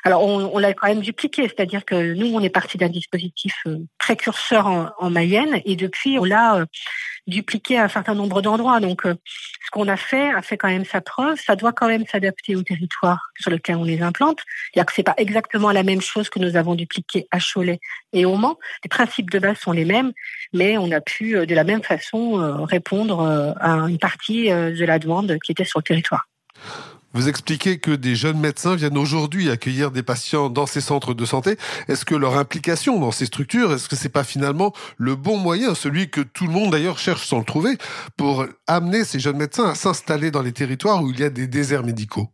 Alors, 0.05 0.23
on, 0.23 0.59
l'a 0.59 0.71
quand 0.75 0.87
même 0.87 1.01
dupliqué, 1.01 1.47
c'est-à-dire 1.47 1.83
que 1.83 2.13
nous, 2.13 2.27
on 2.27 2.39
est 2.39 2.51
parti 2.51 2.77
d'un 2.77 2.89
dispositif 2.89 3.55
euh, 3.65 3.79
précurseur 3.97 4.67
en, 4.67 4.91
en, 4.99 5.09
Mayenne 5.09 5.61
et 5.65 5.75
depuis, 5.75 6.19
on 6.19 6.23
l'a 6.23 6.57
euh, 6.57 6.65
dupliqué 7.25 7.79
à 7.79 7.85
un 7.85 7.89
certain 7.89 8.13
nombre 8.13 8.43
d'endroits. 8.43 8.79
Donc, 8.79 9.07
euh, 9.07 9.15
ce 9.65 9.71
qu'on 9.71 9.87
a 9.87 9.97
fait 9.97 10.29
a 10.29 10.43
fait 10.43 10.57
quand 10.57 10.67
même 10.67 10.85
sa 10.85 11.01
preuve. 11.01 11.39
Ça 11.43 11.55
doit 11.55 11.73
quand 11.73 11.87
même 11.87 12.05
s'adapter 12.05 12.55
au 12.55 12.61
territoire 12.61 13.31
sur 13.39 13.49
lequel 13.49 13.77
on 13.77 13.83
les 13.83 14.03
implante. 14.03 14.37
C'est-à-dire 14.71 14.85
que 14.85 14.93
c'est 14.93 15.01
pas 15.01 15.15
exactement 15.17 15.71
la 15.71 15.81
même 15.81 16.01
chose 16.01 16.29
que 16.29 16.37
nous 16.37 16.55
avons 16.55 16.75
dupliqué 16.75 17.27
à 17.31 17.39
Cholet 17.39 17.79
et 18.13 18.25
au 18.25 18.35
Mans. 18.35 18.59
Les 18.83 18.89
principes 18.89 19.31
de 19.31 19.39
base 19.39 19.57
sont 19.57 19.71
les 19.71 19.85
mêmes, 19.85 20.11
mais 20.53 20.77
on 20.77 20.91
a 20.91 21.01
pu 21.01 21.47
de 21.47 21.55
la 21.55 21.63
même 21.63 21.81
façon 21.81 22.63
répondre 22.63 23.55
à 23.59 23.71
une 23.89 23.97
partie 23.97 24.49
de 24.49 24.85
la 24.85 24.99
demande 24.99 25.39
qui 25.43 25.51
était 25.51 25.65
sur 25.65 25.79
le 25.79 25.83
territoire. 25.83 26.27
Vous 27.15 27.29
expliquez 27.29 27.79
que 27.79 27.91
des 27.91 28.13
jeunes 28.13 28.41
médecins 28.41 28.75
viennent 28.75 28.97
aujourd'hui 28.97 29.49
accueillir 29.49 29.89
des 29.89 30.03
patients 30.03 30.49
dans 30.49 30.65
ces 30.65 30.81
centres 30.81 31.13
de 31.13 31.23
santé. 31.23 31.55
Est-ce 31.87 32.03
que 32.03 32.13
leur 32.13 32.37
implication 32.37 32.99
dans 32.99 33.13
ces 33.13 33.25
structures, 33.25 33.71
est-ce 33.71 33.87
que 33.87 33.95
c'est 33.95 34.09
pas 34.09 34.25
finalement 34.25 34.73
le 34.97 35.15
bon 35.15 35.37
moyen, 35.37 35.75
celui 35.75 36.09
que 36.09 36.19
tout 36.19 36.45
le 36.45 36.51
monde 36.51 36.71
d'ailleurs 36.71 36.99
cherche 36.99 37.25
sans 37.25 37.39
le 37.39 37.45
trouver, 37.45 37.77
pour 38.17 38.45
amener 38.67 39.05
ces 39.05 39.21
jeunes 39.21 39.37
médecins 39.37 39.69
à 39.69 39.75
s'installer 39.75 40.29
dans 40.29 40.41
les 40.41 40.51
territoires 40.51 41.01
où 41.01 41.09
il 41.09 41.17
y 41.17 41.23
a 41.23 41.29
des 41.29 41.47
déserts 41.47 41.85
médicaux? 41.85 42.27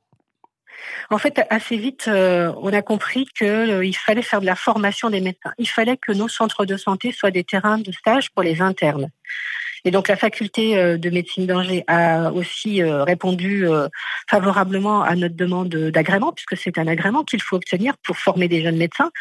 En 1.12 1.20
fait, 1.20 1.40
assez 1.52 1.78
vite, 1.78 2.06
euh, 2.08 2.52
on 2.58 2.74
a 2.74 2.82
compris 2.82 3.28
qu'il 3.38 3.48
euh, 3.48 3.92
fallait 3.94 4.24
faire 4.24 4.42
de 4.42 4.48
la 4.48 4.56
formation 4.56 5.12
des 5.12 5.22
médecins. 5.22 5.54
Il 5.60 5.70
fallait 5.70 5.98
que 5.98 6.12
nos 6.12 6.28
centres 6.28 6.66
de 6.66 6.76
santé 6.76 7.12
soient 7.12 7.30
des 7.30 7.44
terrains 7.44 7.78
de 7.78 7.92
stage 7.92 8.32
pour 8.32 8.42
les 8.42 8.62
internes. 8.62 9.12
Et 9.86 9.92
donc 9.92 10.08
la 10.08 10.16
faculté 10.16 10.78
euh, 10.78 10.98
de 10.98 11.10
médecine 11.10 11.46
d'Angers 11.48 11.84
a 11.88 12.32
aussi 12.32 12.82
euh, 12.82 13.04
répondu 13.04 13.68
euh, 13.68 13.88
favorablement 14.30 15.02
à 15.02 15.16
notre 15.16 15.36
demande 15.36 15.70
d'agrément, 15.70 16.32
puisque 16.32 16.58
c'est 16.58 16.78
un 16.78 16.88
agrément 16.88 17.24
qu'il 17.24 17.42
faut 17.42 17.56
obtenir 17.56 17.96
pour 18.04 18.18
former 18.18 18.48
des 18.48 18.62
jeunes 18.62 18.78
médecins. 18.78 19.12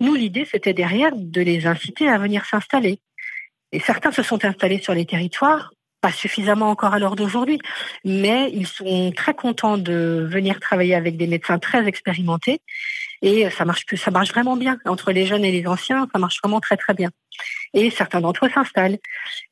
Nous, 0.00 0.14
l'idée, 0.14 0.46
c'était 0.50 0.74
derrière 0.74 1.12
de 1.14 1.40
les 1.40 1.66
inciter 1.66 2.08
à 2.08 2.18
venir 2.18 2.44
s'installer. 2.44 3.00
Et 3.72 3.80
certains 3.80 4.12
se 4.12 4.22
sont 4.22 4.44
installés 4.44 4.80
sur 4.80 4.94
les 4.94 5.04
territoires, 5.04 5.72
pas 6.00 6.12
suffisamment 6.12 6.70
encore 6.70 6.94
à 6.94 6.98
l'heure 6.98 7.16
d'aujourd'hui, 7.16 7.58
mais 8.04 8.50
ils 8.52 8.66
sont 8.66 9.10
très 9.16 9.34
contents 9.34 9.78
de 9.78 10.26
venir 10.30 10.60
travailler 10.60 10.94
avec 10.94 11.16
des 11.16 11.26
médecins 11.26 11.58
très 11.58 11.86
expérimentés 11.86 12.60
et 13.26 13.50
ça 13.50 13.64
marche 13.64 13.84
ça 13.96 14.10
marche 14.10 14.30
vraiment 14.30 14.56
bien 14.56 14.78
entre 14.84 15.10
les 15.10 15.26
jeunes 15.26 15.44
et 15.44 15.52
les 15.52 15.66
anciens, 15.66 16.06
ça 16.12 16.18
marche 16.18 16.38
vraiment 16.42 16.60
très 16.60 16.76
très 16.76 16.94
bien 16.94 17.10
et 17.74 17.90
certains 17.90 18.20
d'entre 18.20 18.46
eux 18.46 18.50
s'installent. 18.50 18.98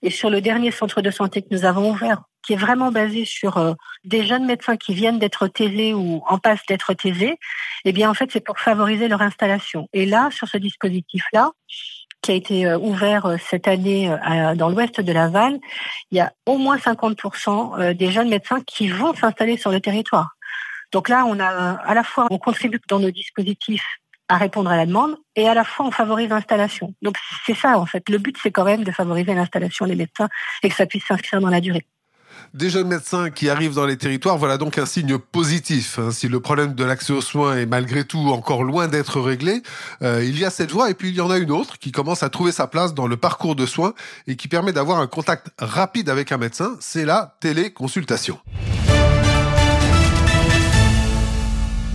Et 0.03 0.11
sur 0.11 0.31
le 0.31 0.41
dernier 0.41 0.71
centre 0.71 1.03
de 1.03 1.11
santé 1.11 1.43
que 1.43 1.49
nous 1.51 1.65
avons 1.65 1.91
ouvert, 1.91 2.23
qui 2.45 2.55
est 2.55 2.57
vraiment 2.57 2.91
basé 2.91 3.25
sur 3.25 3.59
euh, 3.59 3.75
des 4.05 4.25
jeunes 4.25 4.47
médecins 4.47 4.77
qui 4.77 4.95
viennent 4.95 5.19
d'être 5.19 5.47
taisés 5.49 5.93
ou 5.95 6.23
en 6.27 6.39
passe 6.39 6.61
d'être 6.69 6.95
taisés, 6.95 7.39
eh 7.85 7.93
bien 7.93 8.11
en 8.11 8.15
fait 8.15 8.31
c'est 8.33 8.45
pour 8.45 8.59
favoriser 8.59 9.09
leur 9.09 9.23
installation. 9.23 9.89
Et 9.93 10.07
là, 10.07 10.31
sur 10.33 10.49
ce 10.49 10.57
dispositif-là, 10.57 11.51
qui 12.23 12.31
a 12.31 12.35
été 12.35 12.67
euh, 12.67 12.79
ouvert 12.79 13.27
euh, 13.27 13.37
cette 13.51 13.67
année 13.67 14.15
dans 14.57 14.69
l'ouest 14.69 15.01
de 15.01 15.13
Laval, 15.13 15.59
il 16.11 16.19
y 16.19 16.21
a 16.21 16.33
au 16.47 16.57
moins 16.57 16.77
50% 16.77 17.95
des 17.95 18.11
jeunes 18.11 18.29
médecins 18.29 18.61
qui 18.67 18.89
vont 18.89 19.15
s'installer 19.15 19.57
sur 19.57 19.71
le 19.71 19.81
territoire. 19.81 20.31
Donc 20.93 21.09
là, 21.09 21.25
on 21.27 21.41
a 21.41 21.47
à 21.47 21.95
la 21.95 22.05
fois 22.05 22.27
on 22.31 22.39
contribue 22.39 22.81
dans 22.89 23.01
nos 23.01 23.11
dispositifs 23.11 23.87
à 24.29 24.37
répondre 24.37 24.71
à 24.71 24.77
la 24.77 24.87
demande 24.87 25.17
et 25.37 25.49
à 25.49 25.55
la 25.55 25.65
fois 25.65 25.87
on 25.87 25.91
favorise 25.91 26.29
l'installation. 26.29 26.95
Donc 27.03 27.17
c'est 27.45 27.57
ça 27.57 27.79
en 27.79 27.87
fait. 27.87 28.09
Le 28.09 28.19
but 28.19 28.37
c'est 28.43 28.51
quand 28.51 28.65
même 28.65 28.85
de 28.85 28.93
favoriser 28.93 29.35
l'installation 29.35 29.87
des 29.87 29.97
médecins 29.97 30.29
et 30.63 30.69
que 30.69 30.75
ça 30.75 30.87
puisse 30.87 31.05
s'inscrire 31.05 31.41
dans 31.41 31.51
la 31.51 31.61
durée. 31.61 31.87
Des 32.55 32.71
jeunes 32.71 32.89
médecins 32.89 33.31
qui 33.31 33.49
arrivent 33.49 33.75
dans 33.75 33.87
les 33.87 33.97
territoires, 33.97 34.37
voilà 34.37 34.59
donc 34.59 34.79
un 34.79 34.87
signe 34.87 35.19
positif. 35.19 35.99
Hein. 35.99 36.11
Si 36.11 36.29
le 36.29 36.41
problème 36.41 36.75
de 36.75 36.85
l'accès 36.85 37.13
aux 37.13 37.21
soins 37.21 37.57
est 37.57 37.67
malgré 37.67 38.05
tout 38.05 38.31
encore 38.31 38.63
loin 38.63 38.89
d'être 38.89 39.21
réglé, 39.21 39.63
euh, 40.03 40.25
il 40.25 40.39
y 40.39 40.45
a 40.45 40.51
cette 40.51 40.71
voie 40.71 40.91
et 40.91 40.95
puis 40.95 41.11
il 41.11 41.15
y 41.15 41.21
en 41.21 41.31
a 41.31 41.39
une 41.39 41.51
autre 41.51 41.79
qui 41.79 41.93
commence 41.93 42.23
à 42.23 42.31
trouver 42.31 42.53
sa 42.53 42.67
place 42.67 42.95
dans 42.95 43.07
le 43.07 43.17
parcours 43.17 43.55
de 43.55 43.67
soins 43.67 43.95
et 44.27 44.37
qui 44.37 44.49
permet 44.49 44.73
d'avoir 44.73 44.99
un 44.99 45.07
contact 45.07 45.49
rapide 45.59 46.09
avec 46.09 46.33
un 46.33 46.39
médecin, 46.39 46.77
c'est 46.81 47.05
la 47.05 47.37
téléconsultation. 47.41 48.39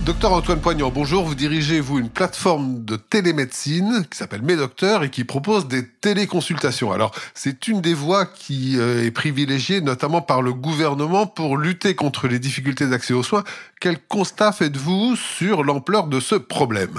Docteur 0.08 0.32
Antoine 0.32 0.62
Poignant, 0.62 0.88
bonjour. 0.88 1.22
Vous 1.22 1.34
dirigez, 1.34 1.80
vous, 1.80 1.98
une 1.98 2.08
plateforme 2.08 2.82
de 2.82 2.96
télémédecine 2.96 4.06
qui 4.10 4.16
s'appelle 4.16 4.40
Mes 4.40 4.56
Docteurs 4.56 5.04
et 5.04 5.10
qui 5.10 5.22
propose 5.24 5.68
des 5.68 5.86
téléconsultations. 5.86 6.92
Alors, 6.92 7.14
c'est 7.34 7.68
une 7.68 7.82
des 7.82 7.92
voies 7.92 8.24
qui 8.24 8.78
euh, 8.78 9.04
est 9.04 9.10
privilégiée, 9.10 9.82
notamment 9.82 10.22
par 10.22 10.40
le 10.40 10.54
gouvernement, 10.54 11.26
pour 11.26 11.58
lutter 11.58 11.94
contre 11.94 12.26
les 12.26 12.38
difficultés 12.38 12.86
d'accès 12.86 13.12
aux 13.12 13.22
soins. 13.22 13.44
Quel 13.82 13.98
constat 14.00 14.52
faites-vous 14.52 15.14
sur 15.14 15.62
l'ampleur 15.62 16.06
de 16.06 16.20
ce 16.20 16.36
problème? 16.36 16.98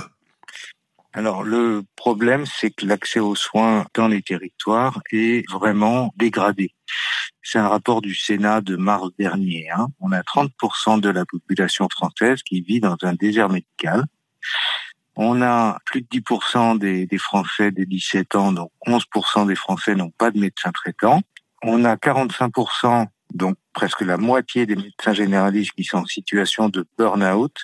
Alors 1.12 1.42
le 1.42 1.82
problème, 1.96 2.46
c'est 2.46 2.70
que 2.70 2.86
l'accès 2.86 3.20
aux 3.20 3.34
soins 3.34 3.88
dans 3.96 4.08
les 4.08 4.22
territoires 4.22 5.02
est 5.12 5.50
vraiment 5.52 6.14
dégradé. 6.16 6.76
C'est 7.52 7.58
un 7.58 7.68
rapport 7.68 8.02
du 8.02 8.14
Sénat 8.14 8.62
de 8.62 8.76
mars 8.76 9.10
dernier. 9.18 9.72
Hein. 9.72 9.88
On 10.00 10.12
a 10.12 10.22
30% 10.22 11.02
de 11.02 11.10
la 11.10 11.26
population 11.26 11.88
française 11.90 12.44
qui 12.44 12.62
vit 12.62 12.80
dans 12.80 12.96
un 13.02 13.14
désert 13.14 13.50
médical. 13.50 14.04
On 15.16 15.42
a 15.42 15.80
plus 15.86 16.02
de 16.02 16.08
10% 16.08 16.78
des, 16.78 17.08
des, 17.08 17.18
Français 17.18 17.72
des 17.72 17.88
17 17.88 18.36
ans, 18.36 18.52
donc 18.52 18.70
11% 18.86 19.48
des 19.48 19.56
Français 19.56 19.96
n'ont 19.96 20.12
pas 20.12 20.30
de 20.30 20.40
médecin 20.40 20.72
traitant. 20.72 21.22
On 21.64 21.86
a 21.86 21.96
45%, 21.96 23.08
donc 23.34 23.58
presque 23.74 24.02
la 24.02 24.18
moitié 24.18 24.68
des 24.68 24.76
médecins 24.76 25.14
généralistes 25.14 25.72
qui 25.72 25.84
sont 25.84 25.98
en 25.98 26.06
situation 26.06 26.70
de 26.70 26.86
burn-out. 27.00 27.56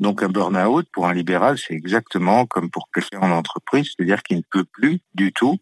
Donc 0.00 0.22
un 0.22 0.28
burn-out 0.28 0.86
pour 0.92 1.06
un 1.06 1.14
libéral, 1.14 1.58
c'est 1.58 1.74
exactement 1.74 2.46
comme 2.46 2.70
pour 2.70 2.88
quelqu'un 2.92 3.20
en 3.20 3.30
entreprise, 3.30 3.92
c'est-à-dire 3.94 4.22
qu'il 4.22 4.38
ne 4.38 4.42
peut 4.50 4.64
plus 4.64 5.00
du 5.14 5.32
tout 5.32 5.58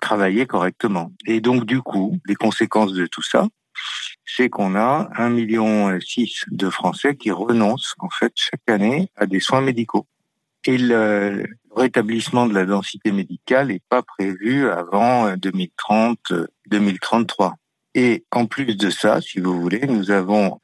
travailler 0.00 0.46
correctement. 0.46 1.12
Et 1.26 1.40
donc 1.40 1.64
du 1.64 1.82
coup, 1.82 2.18
les 2.26 2.34
conséquences 2.34 2.92
de 2.92 3.06
tout 3.06 3.22
ça, 3.22 3.46
c'est 4.24 4.48
qu'on 4.48 4.74
a 4.74 5.10
un 5.16 5.30
million 5.30 5.98
six 6.00 6.44
de 6.50 6.70
Français 6.70 7.16
qui 7.16 7.30
renoncent 7.30 7.94
en 7.98 8.10
fait 8.10 8.32
chaque 8.34 8.68
année 8.68 9.10
à 9.16 9.26
des 9.26 9.40
soins 9.40 9.60
médicaux. 9.60 10.06
Et 10.64 10.78
le 10.78 11.44
rétablissement 11.74 12.46
de 12.46 12.54
la 12.54 12.66
densité 12.66 13.12
médicale 13.12 13.68
n'est 13.68 13.82
pas 13.88 14.02
prévu 14.02 14.68
avant 14.68 15.32
2030-2033. 15.36 17.52
Et 17.94 18.24
en 18.32 18.46
plus 18.46 18.76
de 18.76 18.90
ça, 18.90 19.20
si 19.20 19.40
vous 19.40 19.60
voulez, 19.60 19.86
nous 19.86 20.10
avons 20.10 20.60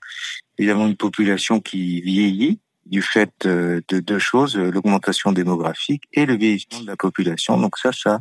évidemment 0.58 0.86
une 0.86 0.96
population 0.96 1.60
qui 1.60 2.00
vieillit 2.00 2.60
du 2.86 3.02
fait 3.02 3.32
euh, 3.46 3.80
de 3.88 4.00
deux 4.00 4.18
choses, 4.18 4.56
euh, 4.56 4.70
l'augmentation 4.70 5.32
démographique 5.32 6.04
et 6.12 6.26
le 6.26 6.36
vieillissement 6.36 6.80
de 6.80 6.86
la 6.86 6.96
population. 6.96 7.58
Donc 7.58 7.78
ça, 7.78 7.92
ça 7.92 8.20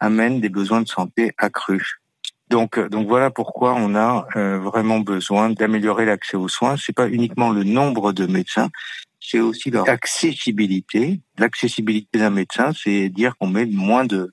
amène 0.00 0.40
des 0.40 0.48
besoins 0.48 0.82
de 0.82 0.88
santé 0.88 1.32
accrus. 1.38 1.96
Donc, 2.48 2.78
euh, 2.78 2.88
donc 2.88 3.08
voilà 3.08 3.30
pourquoi 3.30 3.74
on 3.74 3.94
a 3.94 4.26
vraiment 4.58 5.00
besoin 5.00 5.50
d'améliorer 5.50 6.04
l'accès 6.04 6.36
aux 6.36 6.48
soins. 6.48 6.76
C'est 6.76 6.94
pas 6.94 7.08
uniquement 7.08 7.50
le 7.50 7.64
nombre 7.64 8.12
de 8.12 8.26
médecins, 8.26 8.70
c'est 9.20 9.40
aussi 9.40 9.70
leur 9.70 9.88
accessibilité. 9.88 11.20
L'accessibilité 11.38 12.18
d'un 12.18 12.30
médecin, 12.30 12.70
c'est 12.72 13.08
dire 13.08 13.36
qu'on 13.36 13.48
met 13.48 13.66
moins 13.66 14.04
de 14.04 14.32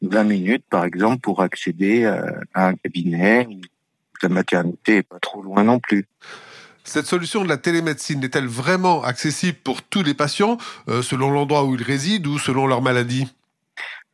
20 0.00 0.24
minutes, 0.24 0.64
par 0.70 0.84
exemple, 0.84 1.20
pour 1.20 1.42
accéder 1.42 2.04
à 2.06 2.68
un 2.68 2.74
cabinet. 2.74 3.46
La 4.22 4.28
maternité 4.30 4.96
est 4.96 5.02
pas 5.02 5.18
trop 5.18 5.42
loin 5.42 5.64
non 5.64 5.80
plus. 5.80 6.06
Cette 6.86 7.06
solution 7.06 7.42
de 7.42 7.48
la 7.48 7.56
télémédecine 7.56 8.22
est-elle 8.22 8.46
vraiment 8.46 9.02
accessible 9.02 9.56
pour 9.64 9.82
tous 9.82 10.02
les 10.02 10.12
patients, 10.12 10.58
euh, 10.88 11.00
selon 11.00 11.30
l'endroit 11.30 11.64
où 11.64 11.74
ils 11.74 11.82
résident 11.82 12.28
ou 12.28 12.38
selon 12.38 12.66
leur 12.66 12.82
maladie? 12.82 13.34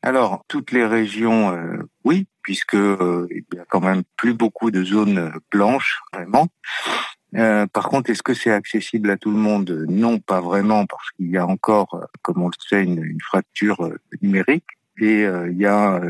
Alors, 0.02 0.44
toutes 0.46 0.70
les 0.70 0.86
régions, 0.86 1.52
euh, 1.52 1.82
oui, 2.04 2.28
puisque 2.42 2.76
euh, 2.76 3.26
il 3.32 3.44
y 3.56 3.58
a 3.58 3.64
quand 3.68 3.80
même 3.80 4.02
plus 4.16 4.34
beaucoup 4.34 4.70
de 4.70 4.84
zones 4.84 5.32
blanches, 5.50 6.00
vraiment. 6.12 6.46
par 7.72 7.88
contre, 7.88 8.10
est-ce 8.10 8.22
que 8.22 8.34
c'est 8.34 8.52
accessible 8.52 9.10
à 9.10 9.16
tout 9.16 9.32
le 9.32 9.36
monde? 9.36 9.86
Non, 9.88 10.20
pas 10.20 10.40
vraiment, 10.40 10.86
parce 10.86 11.10
qu'il 11.10 11.28
y 11.28 11.38
a 11.38 11.46
encore, 11.46 12.00
comme 12.22 12.40
on 12.40 12.48
le 12.48 12.54
sait, 12.68 12.84
une, 12.84 13.18
fracture 13.20 13.92
numérique 14.22 14.64
et 15.00 15.22
il 15.22 15.56
y 15.56 15.66
a 15.66 16.00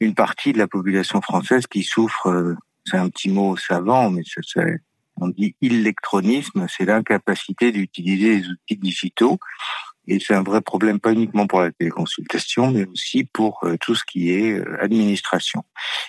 une 0.00 0.14
partie 0.14 0.52
de 0.52 0.58
la 0.58 0.68
population 0.68 1.20
française 1.20 1.66
qui 1.66 1.82
souffre. 1.82 2.56
c'est 2.84 2.98
un 2.98 3.08
petit 3.08 3.30
mot 3.30 3.56
savant, 3.56 4.10
mais 4.10 4.22
c'est 4.24 4.80
on 5.20 5.28
dit 5.28 5.54
électronisme, 5.62 6.66
c'est 6.68 6.84
l'incapacité 6.84 7.72
d'utiliser 7.72 8.36
les 8.36 8.48
outils 8.48 8.76
digitaux. 8.76 9.38
Et 10.08 10.18
c'est 10.18 10.34
un 10.34 10.42
vrai 10.42 10.60
problème, 10.60 10.98
pas 10.98 11.12
uniquement 11.12 11.46
pour 11.46 11.60
la 11.60 11.70
téléconsultation, 11.70 12.72
mais 12.72 12.84
aussi 12.86 13.22
pour 13.24 13.60
euh, 13.62 13.76
tout 13.80 13.94
ce 13.94 14.02
qui 14.04 14.32
est 14.32 14.58
euh, 14.58 14.82
administration. 14.82 15.62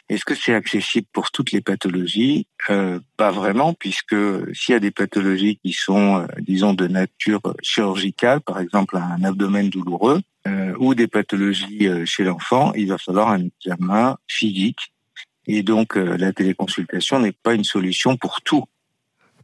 Est-ce 0.10 0.25
que 0.25 0.34
c'est 0.34 0.56
accessible 0.56 1.06
pour 1.13 1.30
toutes 1.30 1.51
les 1.51 1.62
pathologies? 1.62 2.48
Euh, 2.70 3.00
Pas 3.18 3.32
vraiment, 3.32 3.74
puisque 3.74 4.15
s'il 4.56 4.74
y 4.74 4.75
a 4.75 4.80
des 4.80 4.91
pathologies 4.91 5.60
qui 5.63 5.74
sont, 5.74 6.25
disons, 6.39 6.74
de 6.74 6.88
nature 6.88 7.41
chirurgicale, 7.62 8.41
par 8.41 8.60
exemple 8.60 8.98
un 8.98 9.24
abdomen 9.24 9.70
douloureux, 9.70 10.22
ou 10.80 10.96
des 10.96 11.08
pathologies 11.08 11.88
chez 12.06 12.24
l'enfant, 12.24 12.74
il 12.74 12.88
va 12.88 12.98
falloir 12.98 13.30
un 13.30 13.44
examen 13.46 14.18
physique. 14.27 14.91
Et 15.46 15.62
donc, 15.62 15.96
la 15.96 16.34
téléconsultation 16.34 17.20
n'est 17.20 17.32
pas 17.32 17.53
une 17.53 17.63
solution 17.63 18.18
pour 18.18 18.41
tout. 18.41 18.63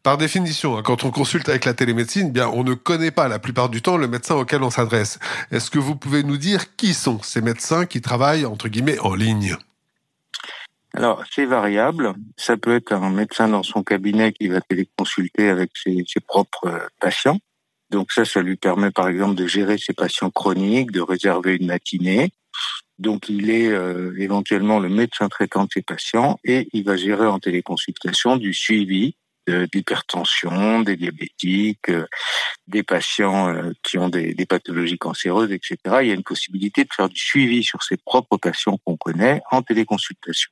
Par 0.04 0.18
définition, 0.18 0.78
hein, 0.78 0.84
quand 0.84 1.04
on 1.04 1.12
consulte 1.12 1.50
avec 1.50 1.66
la 1.66 1.74
télémédecine, 1.74 2.32
bien, 2.32 2.48
on 2.50 2.64
ne 2.64 2.74
connaît 2.74 3.12
pas 3.12 3.28
la 3.28 3.40
plupart 3.40 3.70
du 3.70 3.82
temps 3.82 3.98
le 3.98 4.08
médecin 4.08 4.36
auquel 4.36 4.64
on 4.64 4.70
s'adresse. 4.70 5.20
Est-ce 5.52 5.72
que 5.72 5.80
vous 5.80 5.96
pouvez 5.96 6.24
nous 6.24 6.38
dire 6.38 6.76
qui 6.76 6.94
sont 6.94 7.22
ces 7.22 7.42
médecins 7.42 7.86
qui 7.86 8.02
travaillent, 8.02 8.46
entre 8.46 8.70
guillemets, 8.70 9.00
en 9.00 9.16
ligne? 9.16 9.58
Alors, 10.94 11.24
c'est 11.32 11.46
variable. 11.46 12.14
Ça 12.38 12.58
peut 12.58 12.76
être 12.76 12.94
un 12.94 13.10
médecin 13.10 13.48
dans 13.48 13.64
son 13.64 13.84
cabinet 13.84 14.34
qui 14.34 14.48
va 14.48 14.62
téléconsulter 14.62 15.50
avec 15.50 15.72
ses, 15.76 16.06
propres 16.26 16.68
euh, 16.68 16.88
patients. 17.00 17.40
Donc 17.90 18.12
ça, 18.12 18.26
ça 18.26 18.42
lui 18.42 18.56
permet 18.56 18.92
par 18.92 19.08
exemple 19.08 19.36
de 19.36 19.48
gérer 19.48 19.78
ses 19.78 19.94
patients 19.94 20.30
chroniques, 20.30 20.92
de 20.92 21.02
réserver 21.02 21.56
une 21.56 21.68
matinée. 21.68 22.32
Donc 23.00 23.30
il 23.30 23.50
est 23.50 23.68
euh, 23.68 24.14
éventuellement 24.18 24.80
le 24.80 24.90
médecin 24.90 25.30
traitant 25.30 25.66
de 25.66 25.70
ses 25.72 25.84
patients 25.84 26.40
et 26.44 26.68
il 26.74 26.84
va 26.84 26.98
gérer 26.98 27.28
en 27.28 27.40
téléconsultation 27.40 28.36
du 28.36 28.54
suivi 28.54 29.16
d'hypertension, 29.48 30.82
des 30.82 30.96
diabétiques, 30.96 31.90
euh, 31.90 32.06
des 32.68 32.84
patients 32.84 33.50
euh, 33.50 33.72
qui 33.84 33.98
ont 33.98 34.10
des, 34.10 34.34
des, 34.34 34.46
pathologies 34.46 34.98
cancéreuses, 34.98 35.52
etc. 35.52 35.78
Il 36.02 36.08
y 36.08 36.12
a 36.12 36.16
une 36.16 36.24
possibilité 36.24 36.84
de 36.84 36.90
faire 36.94 37.10
du 37.10 37.20
suivi 37.20 37.64
sur 37.64 37.84
ses 37.84 37.98
propres 37.98 38.38
patients 38.38 38.78
qu'on 38.86 38.98
connaît 38.98 39.42
en 39.52 39.62
téléconsultation. 39.62 40.52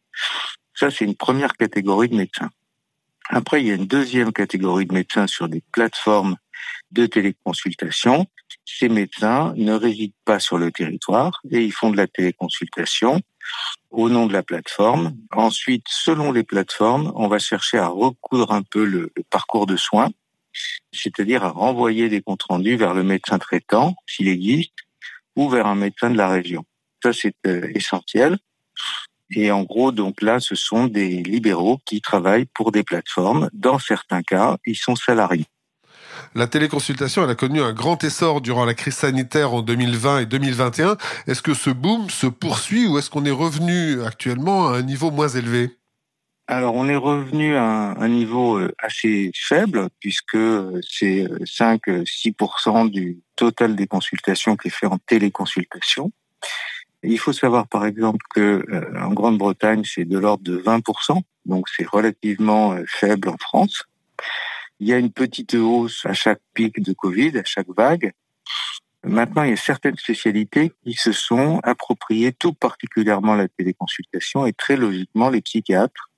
Ça, 0.73 0.91
c'est 0.91 1.05
une 1.05 1.15
première 1.15 1.55
catégorie 1.55 2.09
de 2.09 2.15
médecins. 2.15 2.49
Après, 3.29 3.61
il 3.61 3.67
y 3.67 3.71
a 3.71 3.75
une 3.75 3.87
deuxième 3.87 4.31
catégorie 4.31 4.85
de 4.85 4.93
médecins 4.93 5.27
sur 5.27 5.49
des 5.49 5.63
plateformes 5.71 6.37
de 6.91 7.05
téléconsultation. 7.05 8.27
Ces 8.65 8.89
médecins 8.89 9.53
ne 9.57 9.73
résident 9.73 10.13
pas 10.25 10.39
sur 10.39 10.57
le 10.57 10.71
territoire 10.71 11.41
et 11.49 11.63
ils 11.63 11.71
font 11.71 11.89
de 11.89 11.97
la 11.97 12.07
téléconsultation 12.07 13.21
au 13.91 14.09
nom 14.09 14.27
de 14.27 14.33
la 14.33 14.43
plateforme. 14.43 15.15
Ensuite, 15.31 15.85
selon 15.89 16.31
les 16.31 16.43
plateformes, 16.43 17.11
on 17.15 17.27
va 17.27 17.39
chercher 17.39 17.77
à 17.77 17.87
recoudre 17.87 18.51
un 18.51 18.61
peu 18.61 18.85
le, 18.85 19.11
parcours 19.29 19.65
de 19.65 19.77
soins, 19.77 20.09
c'est-à-dire 20.91 21.43
à 21.43 21.49
renvoyer 21.49 22.09
des 22.09 22.21
comptes 22.21 22.43
rendus 22.43 22.75
vers 22.75 22.93
le 22.93 23.03
médecin 23.03 23.39
traitant, 23.39 23.95
s'il 24.07 24.27
existe, 24.27 24.73
ou 25.35 25.49
vers 25.49 25.67
un 25.67 25.75
médecin 25.75 26.09
de 26.09 26.17
la 26.17 26.29
région. 26.29 26.65
Ça, 27.03 27.13
c'est 27.13 27.35
euh, 27.45 27.69
essentiel. 27.75 28.37
Et 29.31 29.51
en 29.51 29.63
gros, 29.63 29.91
donc 29.91 30.21
là, 30.21 30.39
ce 30.39 30.55
sont 30.55 30.87
des 30.87 31.23
libéraux 31.23 31.79
qui 31.85 31.99
travaillent 31.99 32.45
pour 32.45 32.71
des 32.71 32.83
plateformes. 32.83 33.49
Dans 33.53 33.79
certains 33.79 34.21
cas, 34.21 34.57
ils 34.65 34.77
sont 34.77 34.95
salariés. 34.95 35.47
La 36.37 36.47
téléconsultation, 36.47 37.23
elle 37.23 37.29
a 37.29 37.35
connu 37.35 37.61
un 37.61 37.71
grand 37.71 38.03
essor 38.03 38.41
durant 38.41 38.65
la 38.65 38.73
crise 38.73 38.95
sanitaire 38.95 39.53
en 39.53 39.61
2020 39.61 40.19
et 40.19 40.25
2021. 40.25 40.97
Est-ce 41.27 41.41
que 41.41 41.53
ce 41.53 41.69
boom 41.69 42.09
se 42.09 42.27
poursuit 42.27 42.87
ou 42.87 42.97
est-ce 42.97 43.09
qu'on 43.09 43.23
est 43.23 43.31
revenu 43.31 44.03
actuellement 44.03 44.67
à 44.67 44.79
un 44.79 44.81
niveau 44.81 45.11
moins 45.11 45.29
élevé? 45.29 45.71
Alors, 46.47 46.75
on 46.75 46.89
est 46.89 46.97
revenu 46.97 47.55
à 47.55 47.95
un 47.97 48.07
niveau 48.09 48.57
euh, 48.57 48.75
assez 48.79 49.31
faible 49.33 49.87
puisque 50.01 50.35
euh, 50.35 50.81
c'est 50.85 51.25
5-6% 51.45 52.87
euh, 52.87 52.89
du 52.89 53.21
total 53.37 53.77
des 53.77 53.87
consultations 53.87 54.57
qui 54.57 54.67
est 54.67 54.71
fait 54.71 54.87
en 54.87 54.97
téléconsultation. 54.97 56.11
Il 57.01 57.17
faut 57.17 57.33
savoir, 57.33 57.69
par 57.69 57.85
exemple, 57.85 58.25
que 58.35 58.65
en 58.99 59.13
Grande-Bretagne, 59.13 59.83
c'est 59.85 60.05
de 60.05 60.17
l'ordre 60.17 60.43
de 60.43 60.57
20%, 60.57 61.21
donc 61.45 61.69
c'est 61.69 61.87
relativement 61.87 62.75
faible 62.87 63.29
en 63.29 63.37
France. 63.37 63.85
Il 64.79 64.87
y 64.87 64.93
a 64.93 64.97
une 64.97 65.11
petite 65.11 65.55
hausse 65.55 66.05
à 66.05 66.13
chaque 66.13 66.41
pic 66.53 66.81
de 66.81 66.93
Covid, 66.93 67.37
à 67.37 67.43
chaque 67.45 67.69
vague. 67.75 68.11
Maintenant, 69.03 69.43
il 69.43 69.51
y 69.51 69.53
a 69.53 69.57
certaines 69.57 69.97
spécialités 69.97 70.73
qui 70.83 70.93
se 70.93 71.11
sont 71.11 71.59
appropriées 71.63 72.33
tout 72.33 72.53
particulièrement 72.53 73.35
la 73.35 73.47
téléconsultation 73.47 74.45
et 74.45 74.53
très 74.53 74.75
logiquement 74.75 75.29
les 75.29 75.41
psychiatres. 75.41 76.11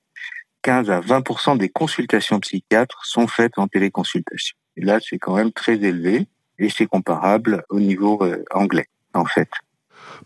15 0.62 0.90
à 0.90 1.00
20% 1.00 1.58
des 1.58 1.68
consultations 1.68 2.40
psychiatres 2.40 3.04
sont 3.04 3.26
faites 3.26 3.58
en 3.58 3.68
téléconsultation. 3.68 4.56
Et 4.76 4.84
là, 4.84 4.98
c'est 5.00 5.18
quand 5.18 5.36
même 5.36 5.52
très 5.52 5.74
élevé 5.74 6.26
et 6.58 6.70
c'est 6.70 6.86
comparable 6.86 7.64
au 7.68 7.78
niveau 7.78 8.22
euh, 8.22 8.42
anglais, 8.52 8.86
en 9.14 9.24
fait. 9.24 9.50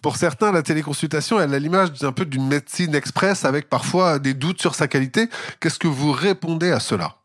Pour 0.00 0.16
certains, 0.16 0.52
la 0.52 0.62
téléconsultation 0.62 1.40
elle 1.40 1.54
a 1.54 1.58
l'image 1.58 1.92
d'un 1.92 2.12
peu 2.12 2.24
d'une 2.24 2.46
médecine 2.46 2.94
express 2.94 3.44
avec 3.44 3.68
parfois 3.68 4.18
des 4.18 4.34
doutes 4.34 4.60
sur 4.60 4.74
sa 4.74 4.88
qualité. 4.88 5.28
Qu'est-ce 5.60 5.78
que 5.78 5.88
vous 5.88 6.12
répondez 6.12 6.70
à 6.70 6.80
cela? 6.80 7.21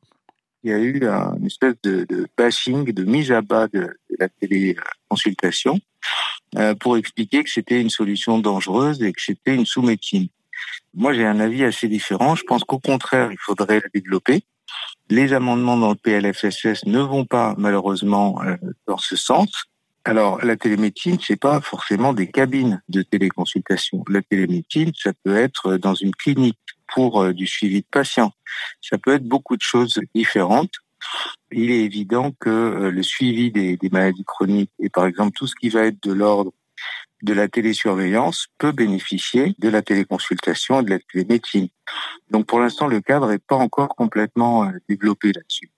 Il 0.68 0.72
y 0.72 0.74
a 0.74 0.80
eu 0.80 1.00
une 1.38 1.46
espèce 1.46 1.76
de, 1.84 2.04
de 2.04 2.28
bashing, 2.38 2.92
de 2.92 3.04
mise 3.06 3.32
à 3.32 3.42
bas 3.42 3.68
de, 3.70 3.98
la 4.20 4.28
téléconsultation 4.28 5.80
euh, 6.58 6.76
pour 6.76 6.98
expliquer 6.98 7.44
que 7.44 7.50
c'était 7.50 7.80
une 7.80 7.90
solution 7.90 8.38
dangereuse 8.40 9.02
et 9.02 9.14
que 9.14 9.22
c'était 9.22 9.56
une 9.56 9.66
sous-médecine. 9.66 10.28
Moi, 10.94 11.14
j'ai 11.14 11.26
un 11.26 11.40
avis 11.40 11.64
assez 11.64 11.88
différent. 11.88 12.36
Je 12.36 12.44
pense 12.44 12.66
qu'au 12.66 12.80
contraire, 12.80 13.32
il 13.32 13.38
faudrait 13.40 13.80
la 13.80 13.90
développer. 13.94 14.44
Les 15.10 15.32
amendements 15.32 15.78
dans 15.78 15.92
le 15.92 15.96
PLFSS 15.96 16.86
ne 16.86 17.00
vont 17.00 17.24
pas 17.24 17.56
malheureusement 17.58 18.42
euh, 18.44 18.58
dans 18.88 18.98
ce 18.98 19.16
sens 19.16 19.50
Alors, 20.04 20.44
la 20.44 20.58
télémédecine, 20.58 21.18
c'est 21.26 21.40
pas 21.40 21.62
forcément 21.62 22.12
des 22.12 22.30
cabines 22.30 22.82
de 22.90 23.04
téléconsultation. 23.04 24.04
La 24.10 24.22
télémédecine, 24.22 24.92
ça 24.98 25.14
peut 25.24 25.38
être 25.38 25.78
dans 25.78 25.96
une 25.96 26.14
clinique 26.14 26.60
pour 26.98 27.22
euh, 27.22 27.32
du 27.32 27.46
suivi 27.46 27.82
de 27.82 27.88
patients. 27.92 28.32
Ça 28.82 28.98
peut 28.98 29.14
être 29.14 29.24
beaucoup 29.24 29.56
de 29.56 29.62
choses 29.62 30.02
différentes. 30.16 30.74
Il 31.52 31.70
est 31.70 31.84
évident 31.84 32.32
que 32.40 32.50
euh, 32.50 32.90
le 32.90 33.04
suivi 33.04 33.52
des, 33.52 33.78
des 33.78 33.90
maladies 33.90 34.26
chroniques 34.26 34.72
et 34.80 34.90
par 34.90 35.06
exemple 35.06 35.34
tout 35.38 35.46
ce 35.46 35.54
qui 35.54 35.70
va 35.70 35.82
être 35.86 36.02
de 36.02 36.12
l'ordre 36.12 36.52
de 37.22 37.34
la 37.34 37.48
télésurveillance 37.48 38.48
peut 38.58 38.72
bénéficier 38.72 39.56
de 39.60 39.70
la 39.70 39.84
téléconsultation 39.84 40.80
et 40.80 40.86
de 40.86 40.90
la 40.90 41.00
télémédecine. 41.00 41.68
Donc 42.32 42.48
pour 42.48 42.60
l'instant, 42.60 42.88
le 42.88 43.00
cadre 43.00 43.30
n'est 43.30 43.38
pas 43.38 43.56
encore 43.56 43.90
complètement 43.90 44.66
euh, 44.66 44.72
développé 44.90 45.34
là-dessus. 45.34 45.70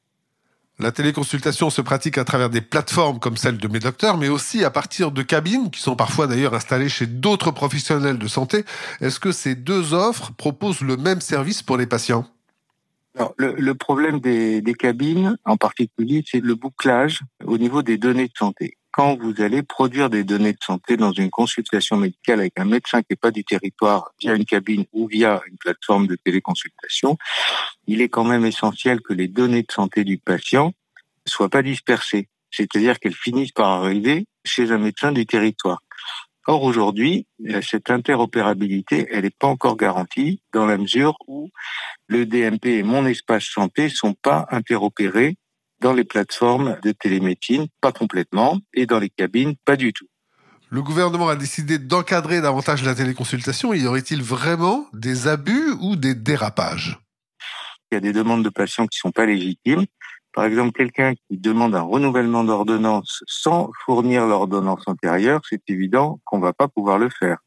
La 0.81 0.93
téléconsultation 0.93 1.69
se 1.69 1.81
pratique 1.81 2.17
à 2.17 2.23
travers 2.23 2.49
des 2.49 2.61
plateformes 2.61 3.19
comme 3.19 3.35
celle 3.35 3.57
de 3.57 3.67
mes 3.67 3.79
docteurs, 3.79 4.17
mais 4.17 4.29
aussi 4.29 4.63
à 4.63 4.71
partir 4.71 5.11
de 5.11 5.21
cabines 5.21 5.71
qui 5.71 5.81
sont 5.81 5.97
parfois 5.97 6.25
d'ailleurs 6.25 6.53
installées 6.53 6.87
chez 6.87 7.05
d'autres 7.05 7.51
professionnels 7.51 8.17
de 8.17 8.27
santé. 8.27 8.63
Est-ce 9.01 9.19
que 9.19 9.33
ces 9.33 9.55
deux 9.55 9.93
offres 9.93 10.31
proposent 10.31 10.81
le 10.81 10.95
même 10.95 11.19
service 11.19 11.63
pour 11.63 11.75
les 11.75 11.85
patients? 11.85 12.25
Le, 13.37 13.73
problème 13.73 14.21
des 14.21 14.75
cabines, 14.79 15.37
en 15.43 15.57
particulier, 15.57 16.23
c'est 16.25 16.39
le 16.39 16.55
bouclage 16.55 17.19
au 17.43 17.57
niveau 17.57 17.81
des 17.81 17.97
données 17.97 18.27
de 18.27 18.37
santé 18.37 18.77
quand 18.99 19.15
vous 19.15 19.41
allez 19.41 19.63
produire 19.63 20.09
des 20.09 20.25
données 20.25 20.51
de 20.51 20.61
santé 20.61 20.97
dans 20.97 21.13
une 21.13 21.29
consultation 21.29 21.95
médicale 21.95 22.41
avec 22.41 22.59
un 22.59 22.65
médecin 22.65 22.99
qui 22.99 23.07
n'est 23.11 23.15
pas 23.15 23.31
du 23.31 23.45
territoire 23.45 24.11
via 24.19 24.35
une 24.35 24.43
cabine 24.43 24.83
ou 24.91 25.07
via 25.07 25.41
une 25.47 25.55
plateforme 25.57 26.05
de 26.05 26.17
téléconsultation, 26.17 27.17
il 27.87 28.01
est 28.01 28.09
quand 28.09 28.25
même 28.25 28.45
essentiel 28.45 28.99
que 28.99 29.13
les 29.13 29.29
données 29.29 29.61
de 29.61 29.71
santé 29.71 30.03
du 30.03 30.17
patient 30.17 30.73
soient 31.25 31.47
pas 31.47 31.61
dispersées, 31.61 32.27
c'est-à-dire 32.51 32.99
qu'elles 32.99 33.15
finissent 33.15 33.53
par 33.53 33.69
arriver 33.69 34.25
chez 34.43 34.69
un 34.73 34.79
médecin 34.79 35.13
du 35.13 35.25
territoire. 35.25 35.81
Or, 36.45 36.63
aujourd'hui, 36.63 37.25
cette 37.61 37.91
interopérabilité, 37.91 39.07
elle 39.11 39.23
n'est 39.23 39.29
pas 39.29 39.47
encore 39.47 39.77
garantie 39.77 40.41
dans 40.51 40.65
la 40.65 40.77
mesure 40.77 41.15
où 41.25 41.51
le 42.07 42.25
DMP 42.25 42.65
et 42.65 42.83
mon 42.83 43.05
espace 43.05 43.45
santé 43.45 43.87
sont 43.87 44.13
pas 44.13 44.45
interopérés 44.51 45.37
dans 45.81 45.93
les 45.93 46.03
plateformes 46.03 46.77
de 46.83 46.91
télémédecine, 46.91 47.67
pas 47.81 47.91
complètement, 47.91 48.59
et 48.73 48.85
dans 48.85 48.99
les 48.99 49.09
cabines, 49.09 49.55
pas 49.65 49.75
du 49.75 49.93
tout. 49.93 50.07
Le 50.69 50.83
gouvernement 50.83 51.29
a 51.29 51.35
décidé 51.35 51.79
d'encadrer 51.79 52.41
davantage 52.41 52.83
la 52.83 52.93
téléconsultation. 52.93 53.73
Y 53.73 53.87
aurait-il 53.87 54.21
vraiment 54.21 54.87
des 54.93 55.27
abus 55.27 55.71
ou 55.81 55.95
des 55.95 56.13
dérapages? 56.13 56.99
Il 57.91 57.95
y 57.95 57.97
a 57.97 58.01
des 58.01 58.13
demandes 58.13 58.43
de 58.43 58.49
patients 58.49 58.85
qui 58.85 58.99
sont 58.99 59.11
pas 59.11 59.25
légitimes. 59.25 59.85
Par 60.31 60.45
exemple, 60.45 60.73
quelqu'un 60.73 61.15
qui 61.15 61.37
demande 61.39 61.73
un 61.73 61.81
renouvellement 61.81 62.43
d'ordonnance 62.43 63.23
sans 63.25 63.71
fournir 63.83 64.27
l'ordonnance 64.27 64.83
antérieure, 64.85 65.41
c'est 65.49 65.67
évident 65.69 66.19
qu'on 66.23 66.39
va 66.39 66.53
pas 66.53 66.67
pouvoir 66.67 66.99
le 66.99 67.09
faire. 67.09 67.39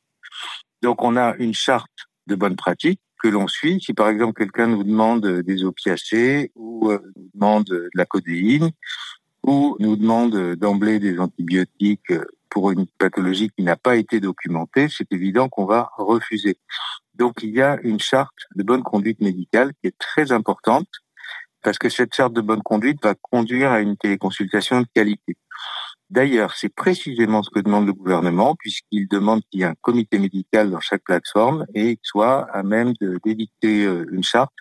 Donc, 0.82 1.04
on 1.04 1.16
a 1.16 1.36
une 1.36 1.54
charte 1.54 2.08
de 2.26 2.34
bonne 2.34 2.56
pratique 2.56 3.00
que 3.22 3.28
l'on 3.28 3.46
suit. 3.46 3.80
Si 3.80 3.94
par 3.94 4.08
exemple 4.08 4.34
quelqu'un 4.34 4.66
nous 4.66 4.82
demande 4.82 5.26
des 5.26 5.64
opiacés 5.64 6.50
ou 6.54 6.90
euh, 6.90 6.98
nous 7.16 7.30
demande 7.34 7.64
de 7.64 7.88
la 7.94 8.04
codéine 8.04 8.70
ou 9.44 9.76
nous 9.78 9.96
demande 9.96 10.54
d'emblée 10.56 10.98
des 10.98 11.18
antibiotiques 11.18 12.10
euh, 12.10 12.24
pour 12.50 12.70
une 12.70 12.86
pathologie 12.98 13.50
qui 13.56 13.62
n'a 13.62 13.76
pas 13.76 13.96
été 13.96 14.20
documentée, 14.20 14.88
c'est 14.88 15.10
évident 15.12 15.48
qu'on 15.48 15.64
va 15.64 15.90
refuser. 15.96 16.58
Donc 17.14 17.42
il 17.42 17.50
y 17.50 17.62
a 17.62 17.78
une 17.82 18.00
charte 18.00 18.46
de 18.54 18.62
bonne 18.62 18.82
conduite 18.82 19.20
médicale 19.20 19.72
qui 19.80 19.88
est 19.88 19.98
très 19.98 20.32
importante 20.32 20.88
parce 21.62 21.78
que 21.78 21.88
cette 21.88 22.14
charte 22.14 22.32
de 22.32 22.40
bonne 22.40 22.62
conduite 22.62 22.98
va 23.02 23.14
conduire 23.14 23.70
à 23.70 23.80
une 23.80 23.96
téléconsultation 23.96 24.80
de 24.80 24.86
qualité. 24.92 25.36
D'ailleurs, 26.12 26.54
c'est 26.54 26.68
précisément 26.68 27.42
ce 27.42 27.48
que 27.48 27.60
demande 27.60 27.86
le 27.86 27.94
gouvernement, 27.94 28.54
puisqu'il 28.54 29.08
demande 29.08 29.40
qu'il 29.50 29.60
y 29.60 29.62
ait 29.62 29.66
un 29.66 29.74
comité 29.80 30.18
médical 30.18 30.70
dans 30.70 30.78
chaque 30.78 31.02
plateforme 31.04 31.64
et 31.74 31.96
qu'il 31.96 31.98
soit 32.02 32.46
à 32.52 32.62
même 32.62 32.92
d'édicter 33.24 33.86
euh, 33.86 34.04
une 34.12 34.22
charte 34.22 34.52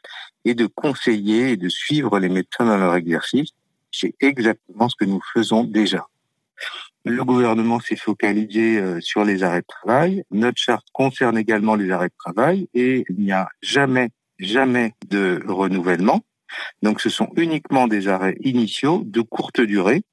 et 0.45 0.53
de 0.53 0.65
conseiller 0.65 1.51
et 1.51 1.57
de 1.57 1.67
suivre 1.67 2.19
les 2.19 2.29
médecins 2.29 2.63
dans 2.63 2.77
leur 2.77 2.95
exercice. 2.95 3.49
C'est 3.91 4.15
exactement 4.21 4.87
ce 4.87 4.95
que 4.97 5.03
nous 5.03 5.19
faisons 5.33 5.65
déjà. 5.65 6.07
Le 7.03 7.21
gouvernement 7.25 7.81
s'est 7.81 7.97
focalisé 7.97 8.77
euh, 8.77 9.01
sur 9.01 9.25
les 9.25 9.43
arrêts 9.43 9.59
de 9.59 9.67
travail. 9.67 10.23
Notre 10.31 10.57
charte 10.57 10.87
concerne 10.93 11.37
également 11.37 11.75
les 11.75 11.91
arrêts 11.91 12.07
de 12.07 12.17
travail 12.17 12.69
et 12.73 13.03
il 13.09 13.17
n'y 13.17 13.33
a 13.33 13.49
jamais, 13.61 14.11
jamais 14.39 14.93
de 15.09 15.43
renouvellement. 15.45 16.21
Donc 16.81 17.01
ce 17.01 17.09
sont 17.09 17.27
uniquement 17.35 17.87
des 17.87 18.07
arrêts 18.07 18.37
initiaux 18.39 19.03
de 19.05 19.19
courte 19.19 19.59
durée 19.59 20.03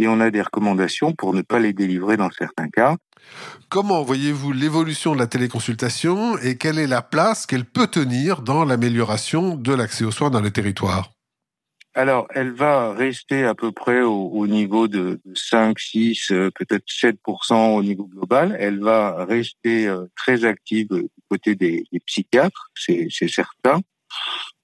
et 0.00 0.08
on 0.08 0.18
a 0.20 0.30
des 0.30 0.40
recommandations 0.40 1.12
pour 1.12 1.34
ne 1.34 1.42
pas 1.42 1.58
les 1.58 1.74
délivrer 1.74 2.16
dans 2.16 2.30
certains 2.30 2.68
cas. 2.68 2.96
Comment 3.68 4.02
voyez-vous 4.02 4.52
l'évolution 4.52 5.14
de 5.14 5.18
la 5.18 5.26
téléconsultation 5.26 6.38
et 6.38 6.56
quelle 6.56 6.78
est 6.78 6.86
la 6.86 7.02
place 7.02 7.44
qu'elle 7.44 7.66
peut 7.66 7.86
tenir 7.86 8.40
dans 8.40 8.64
l'amélioration 8.64 9.56
de 9.56 9.74
l'accès 9.74 10.04
aux 10.04 10.10
soins 10.10 10.30
dans 10.30 10.40
le 10.40 10.50
territoire? 10.50 11.12
Alors, 11.92 12.28
elle 12.34 12.52
va 12.52 12.94
rester 12.94 13.44
à 13.44 13.54
peu 13.54 13.72
près 13.72 14.00
au, 14.00 14.46
niveau 14.46 14.88
de 14.88 15.20
5, 15.34 15.78
6, 15.78 16.30
euh, 16.30 16.50
peut-être 16.54 16.86
7% 16.86 17.74
au 17.74 17.82
niveau 17.82 18.04
global. 18.04 18.56
Elle 18.58 18.80
va 18.80 19.24
rester 19.24 19.88
euh, 19.88 20.06
très 20.16 20.44
active 20.44 20.88
du 20.88 21.08
côté 21.28 21.56
des, 21.56 21.84
des 21.92 22.00
psychiatres, 22.00 22.70
c'est 22.74 23.10
certain. 23.28 23.80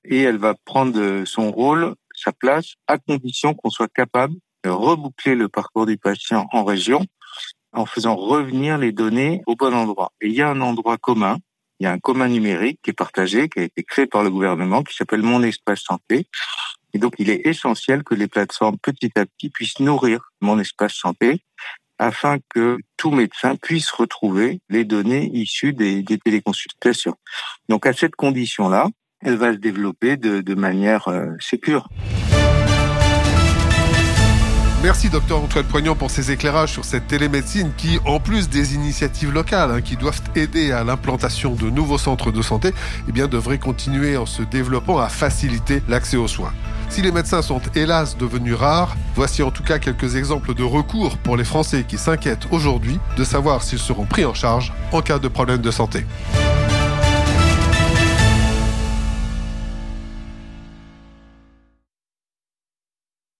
Et 0.04 0.22
elle 0.22 0.38
va 0.38 0.54
prendre 0.64 1.24
son 1.26 1.50
rôle, 1.50 1.94
sa 2.14 2.32
place, 2.32 2.74
à 2.86 2.96
condition 2.96 3.54
qu'on 3.54 3.70
soit 3.70 3.92
capable 3.92 4.36
reboucler 4.68 5.34
le 5.34 5.48
parcours 5.48 5.86
du 5.86 5.96
patient 5.96 6.46
en 6.52 6.64
région 6.64 7.04
en 7.72 7.86
faisant 7.86 8.16
revenir 8.16 8.78
les 8.78 8.92
données 8.92 9.42
au 9.46 9.54
bon 9.54 9.74
endroit. 9.74 10.12
Et 10.20 10.28
il 10.28 10.32
y 10.32 10.42
a 10.42 10.48
un 10.48 10.60
endroit 10.60 10.96
commun, 10.96 11.38
il 11.78 11.84
y 11.84 11.86
a 11.86 11.92
un 11.92 11.98
commun 11.98 12.28
numérique 12.28 12.80
qui 12.82 12.90
est 12.90 12.94
partagé, 12.94 13.48
qui 13.48 13.60
a 13.60 13.62
été 13.64 13.82
créé 13.82 14.06
par 14.06 14.22
le 14.22 14.30
gouvernement, 14.30 14.82
qui 14.82 14.94
s'appelle 14.94 15.22
Mon 15.22 15.42
Espace 15.42 15.82
Santé. 15.82 16.26
Et 16.94 16.98
donc, 16.98 17.14
il 17.18 17.28
est 17.28 17.46
essentiel 17.46 18.02
que 18.02 18.14
les 18.14 18.28
plateformes, 18.28 18.78
petit 18.78 19.12
à 19.16 19.26
petit, 19.26 19.50
puissent 19.50 19.80
nourrir 19.80 20.30
Mon 20.40 20.58
Espace 20.58 20.94
Santé 20.94 21.42
afin 21.98 22.38
que 22.50 22.78
tout 22.96 23.10
médecin 23.10 23.56
puisse 23.56 23.90
retrouver 23.90 24.60
les 24.68 24.84
données 24.84 25.30
issues 25.32 25.72
des, 25.72 26.04
téléconsultations. 26.24 27.16
Donc, 27.68 27.86
à 27.86 27.92
cette 27.92 28.16
condition-là, 28.16 28.88
elle 29.20 29.36
va 29.36 29.52
se 29.52 29.58
développer 29.58 30.16
de, 30.16 30.40
de 30.40 30.54
manière 30.54 31.08
euh, 31.08 31.32
sécure. 31.40 31.88
Merci 34.82 35.08
docteur 35.08 35.42
Antoine 35.42 35.64
Poignant 35.64 35.96
pour 35.96 36.10
ces 36.10 36.30
éclairages 36.30 36.72
sur 36.72 36.84
cette 36.84 37.06
télémédecine 37.06 37.72
qui, 37.76 37.98
en 38.04 38.20
plus 38.20 38.50
des 38.50 38.74
initiatives 38.74 39.32
locales 39.32 39.70
hein, 39.70 39.80
qui 39.80 39.96
doivent 39.96 40.20
aider 40.34 40.70
à 40.70 40.84
l'implantation 40.84 41.54
de 41.54 41.70
nouveaux 41.70 41.98
centres 41.98 42.30
de 42.30 42.42
santé, 42.42 42.72
eh 43.08 43.12
devrait 43.12 43.58
continuer 43.58 44.16
en 44.18 44.26
se 44.26 44.42
développant 44.42 44.98
à 44.98 45.08
faciliter 45.08 45.82
l'accès 45.88 46.18
aux 46.18 46.28
soins. 46.28 46.52
Si 46.90 47.00
les 47.02 47.10
médecins 47.10 47.42
sont 47.42 47.60
hélas 47.74 48.16
devenus 48.18 48.54
rares, 48.54 48.96
voici 49.14 49.42
en 49.42 49.50
tout 49.50 49.62
cas 49.62 49.78
quelques 49.78 50.14
exemples 50.14 50.54
de 50.54 50.62
recours 50.62 51.16
pour 51.18 51.36
les 51.36 51.44
Français 51.44 51.84
qui 51.88 51.96
s'inquiètent 51.96 52.46
aujourd'hui 52.50 53.00
de 53.16 53.24
savoir 53.24 53.62
s'ils 53.62 53.78
seront 53.78 54.06
pris 54.06 54.26
en 54.26 54.34
charge 54.34 54.72
en 54.92 55.00
cas 55.00 55.18
de 55.18 55.28
problème 55.28 55.62
de 55.62 55.70
santé. 55.70 56.04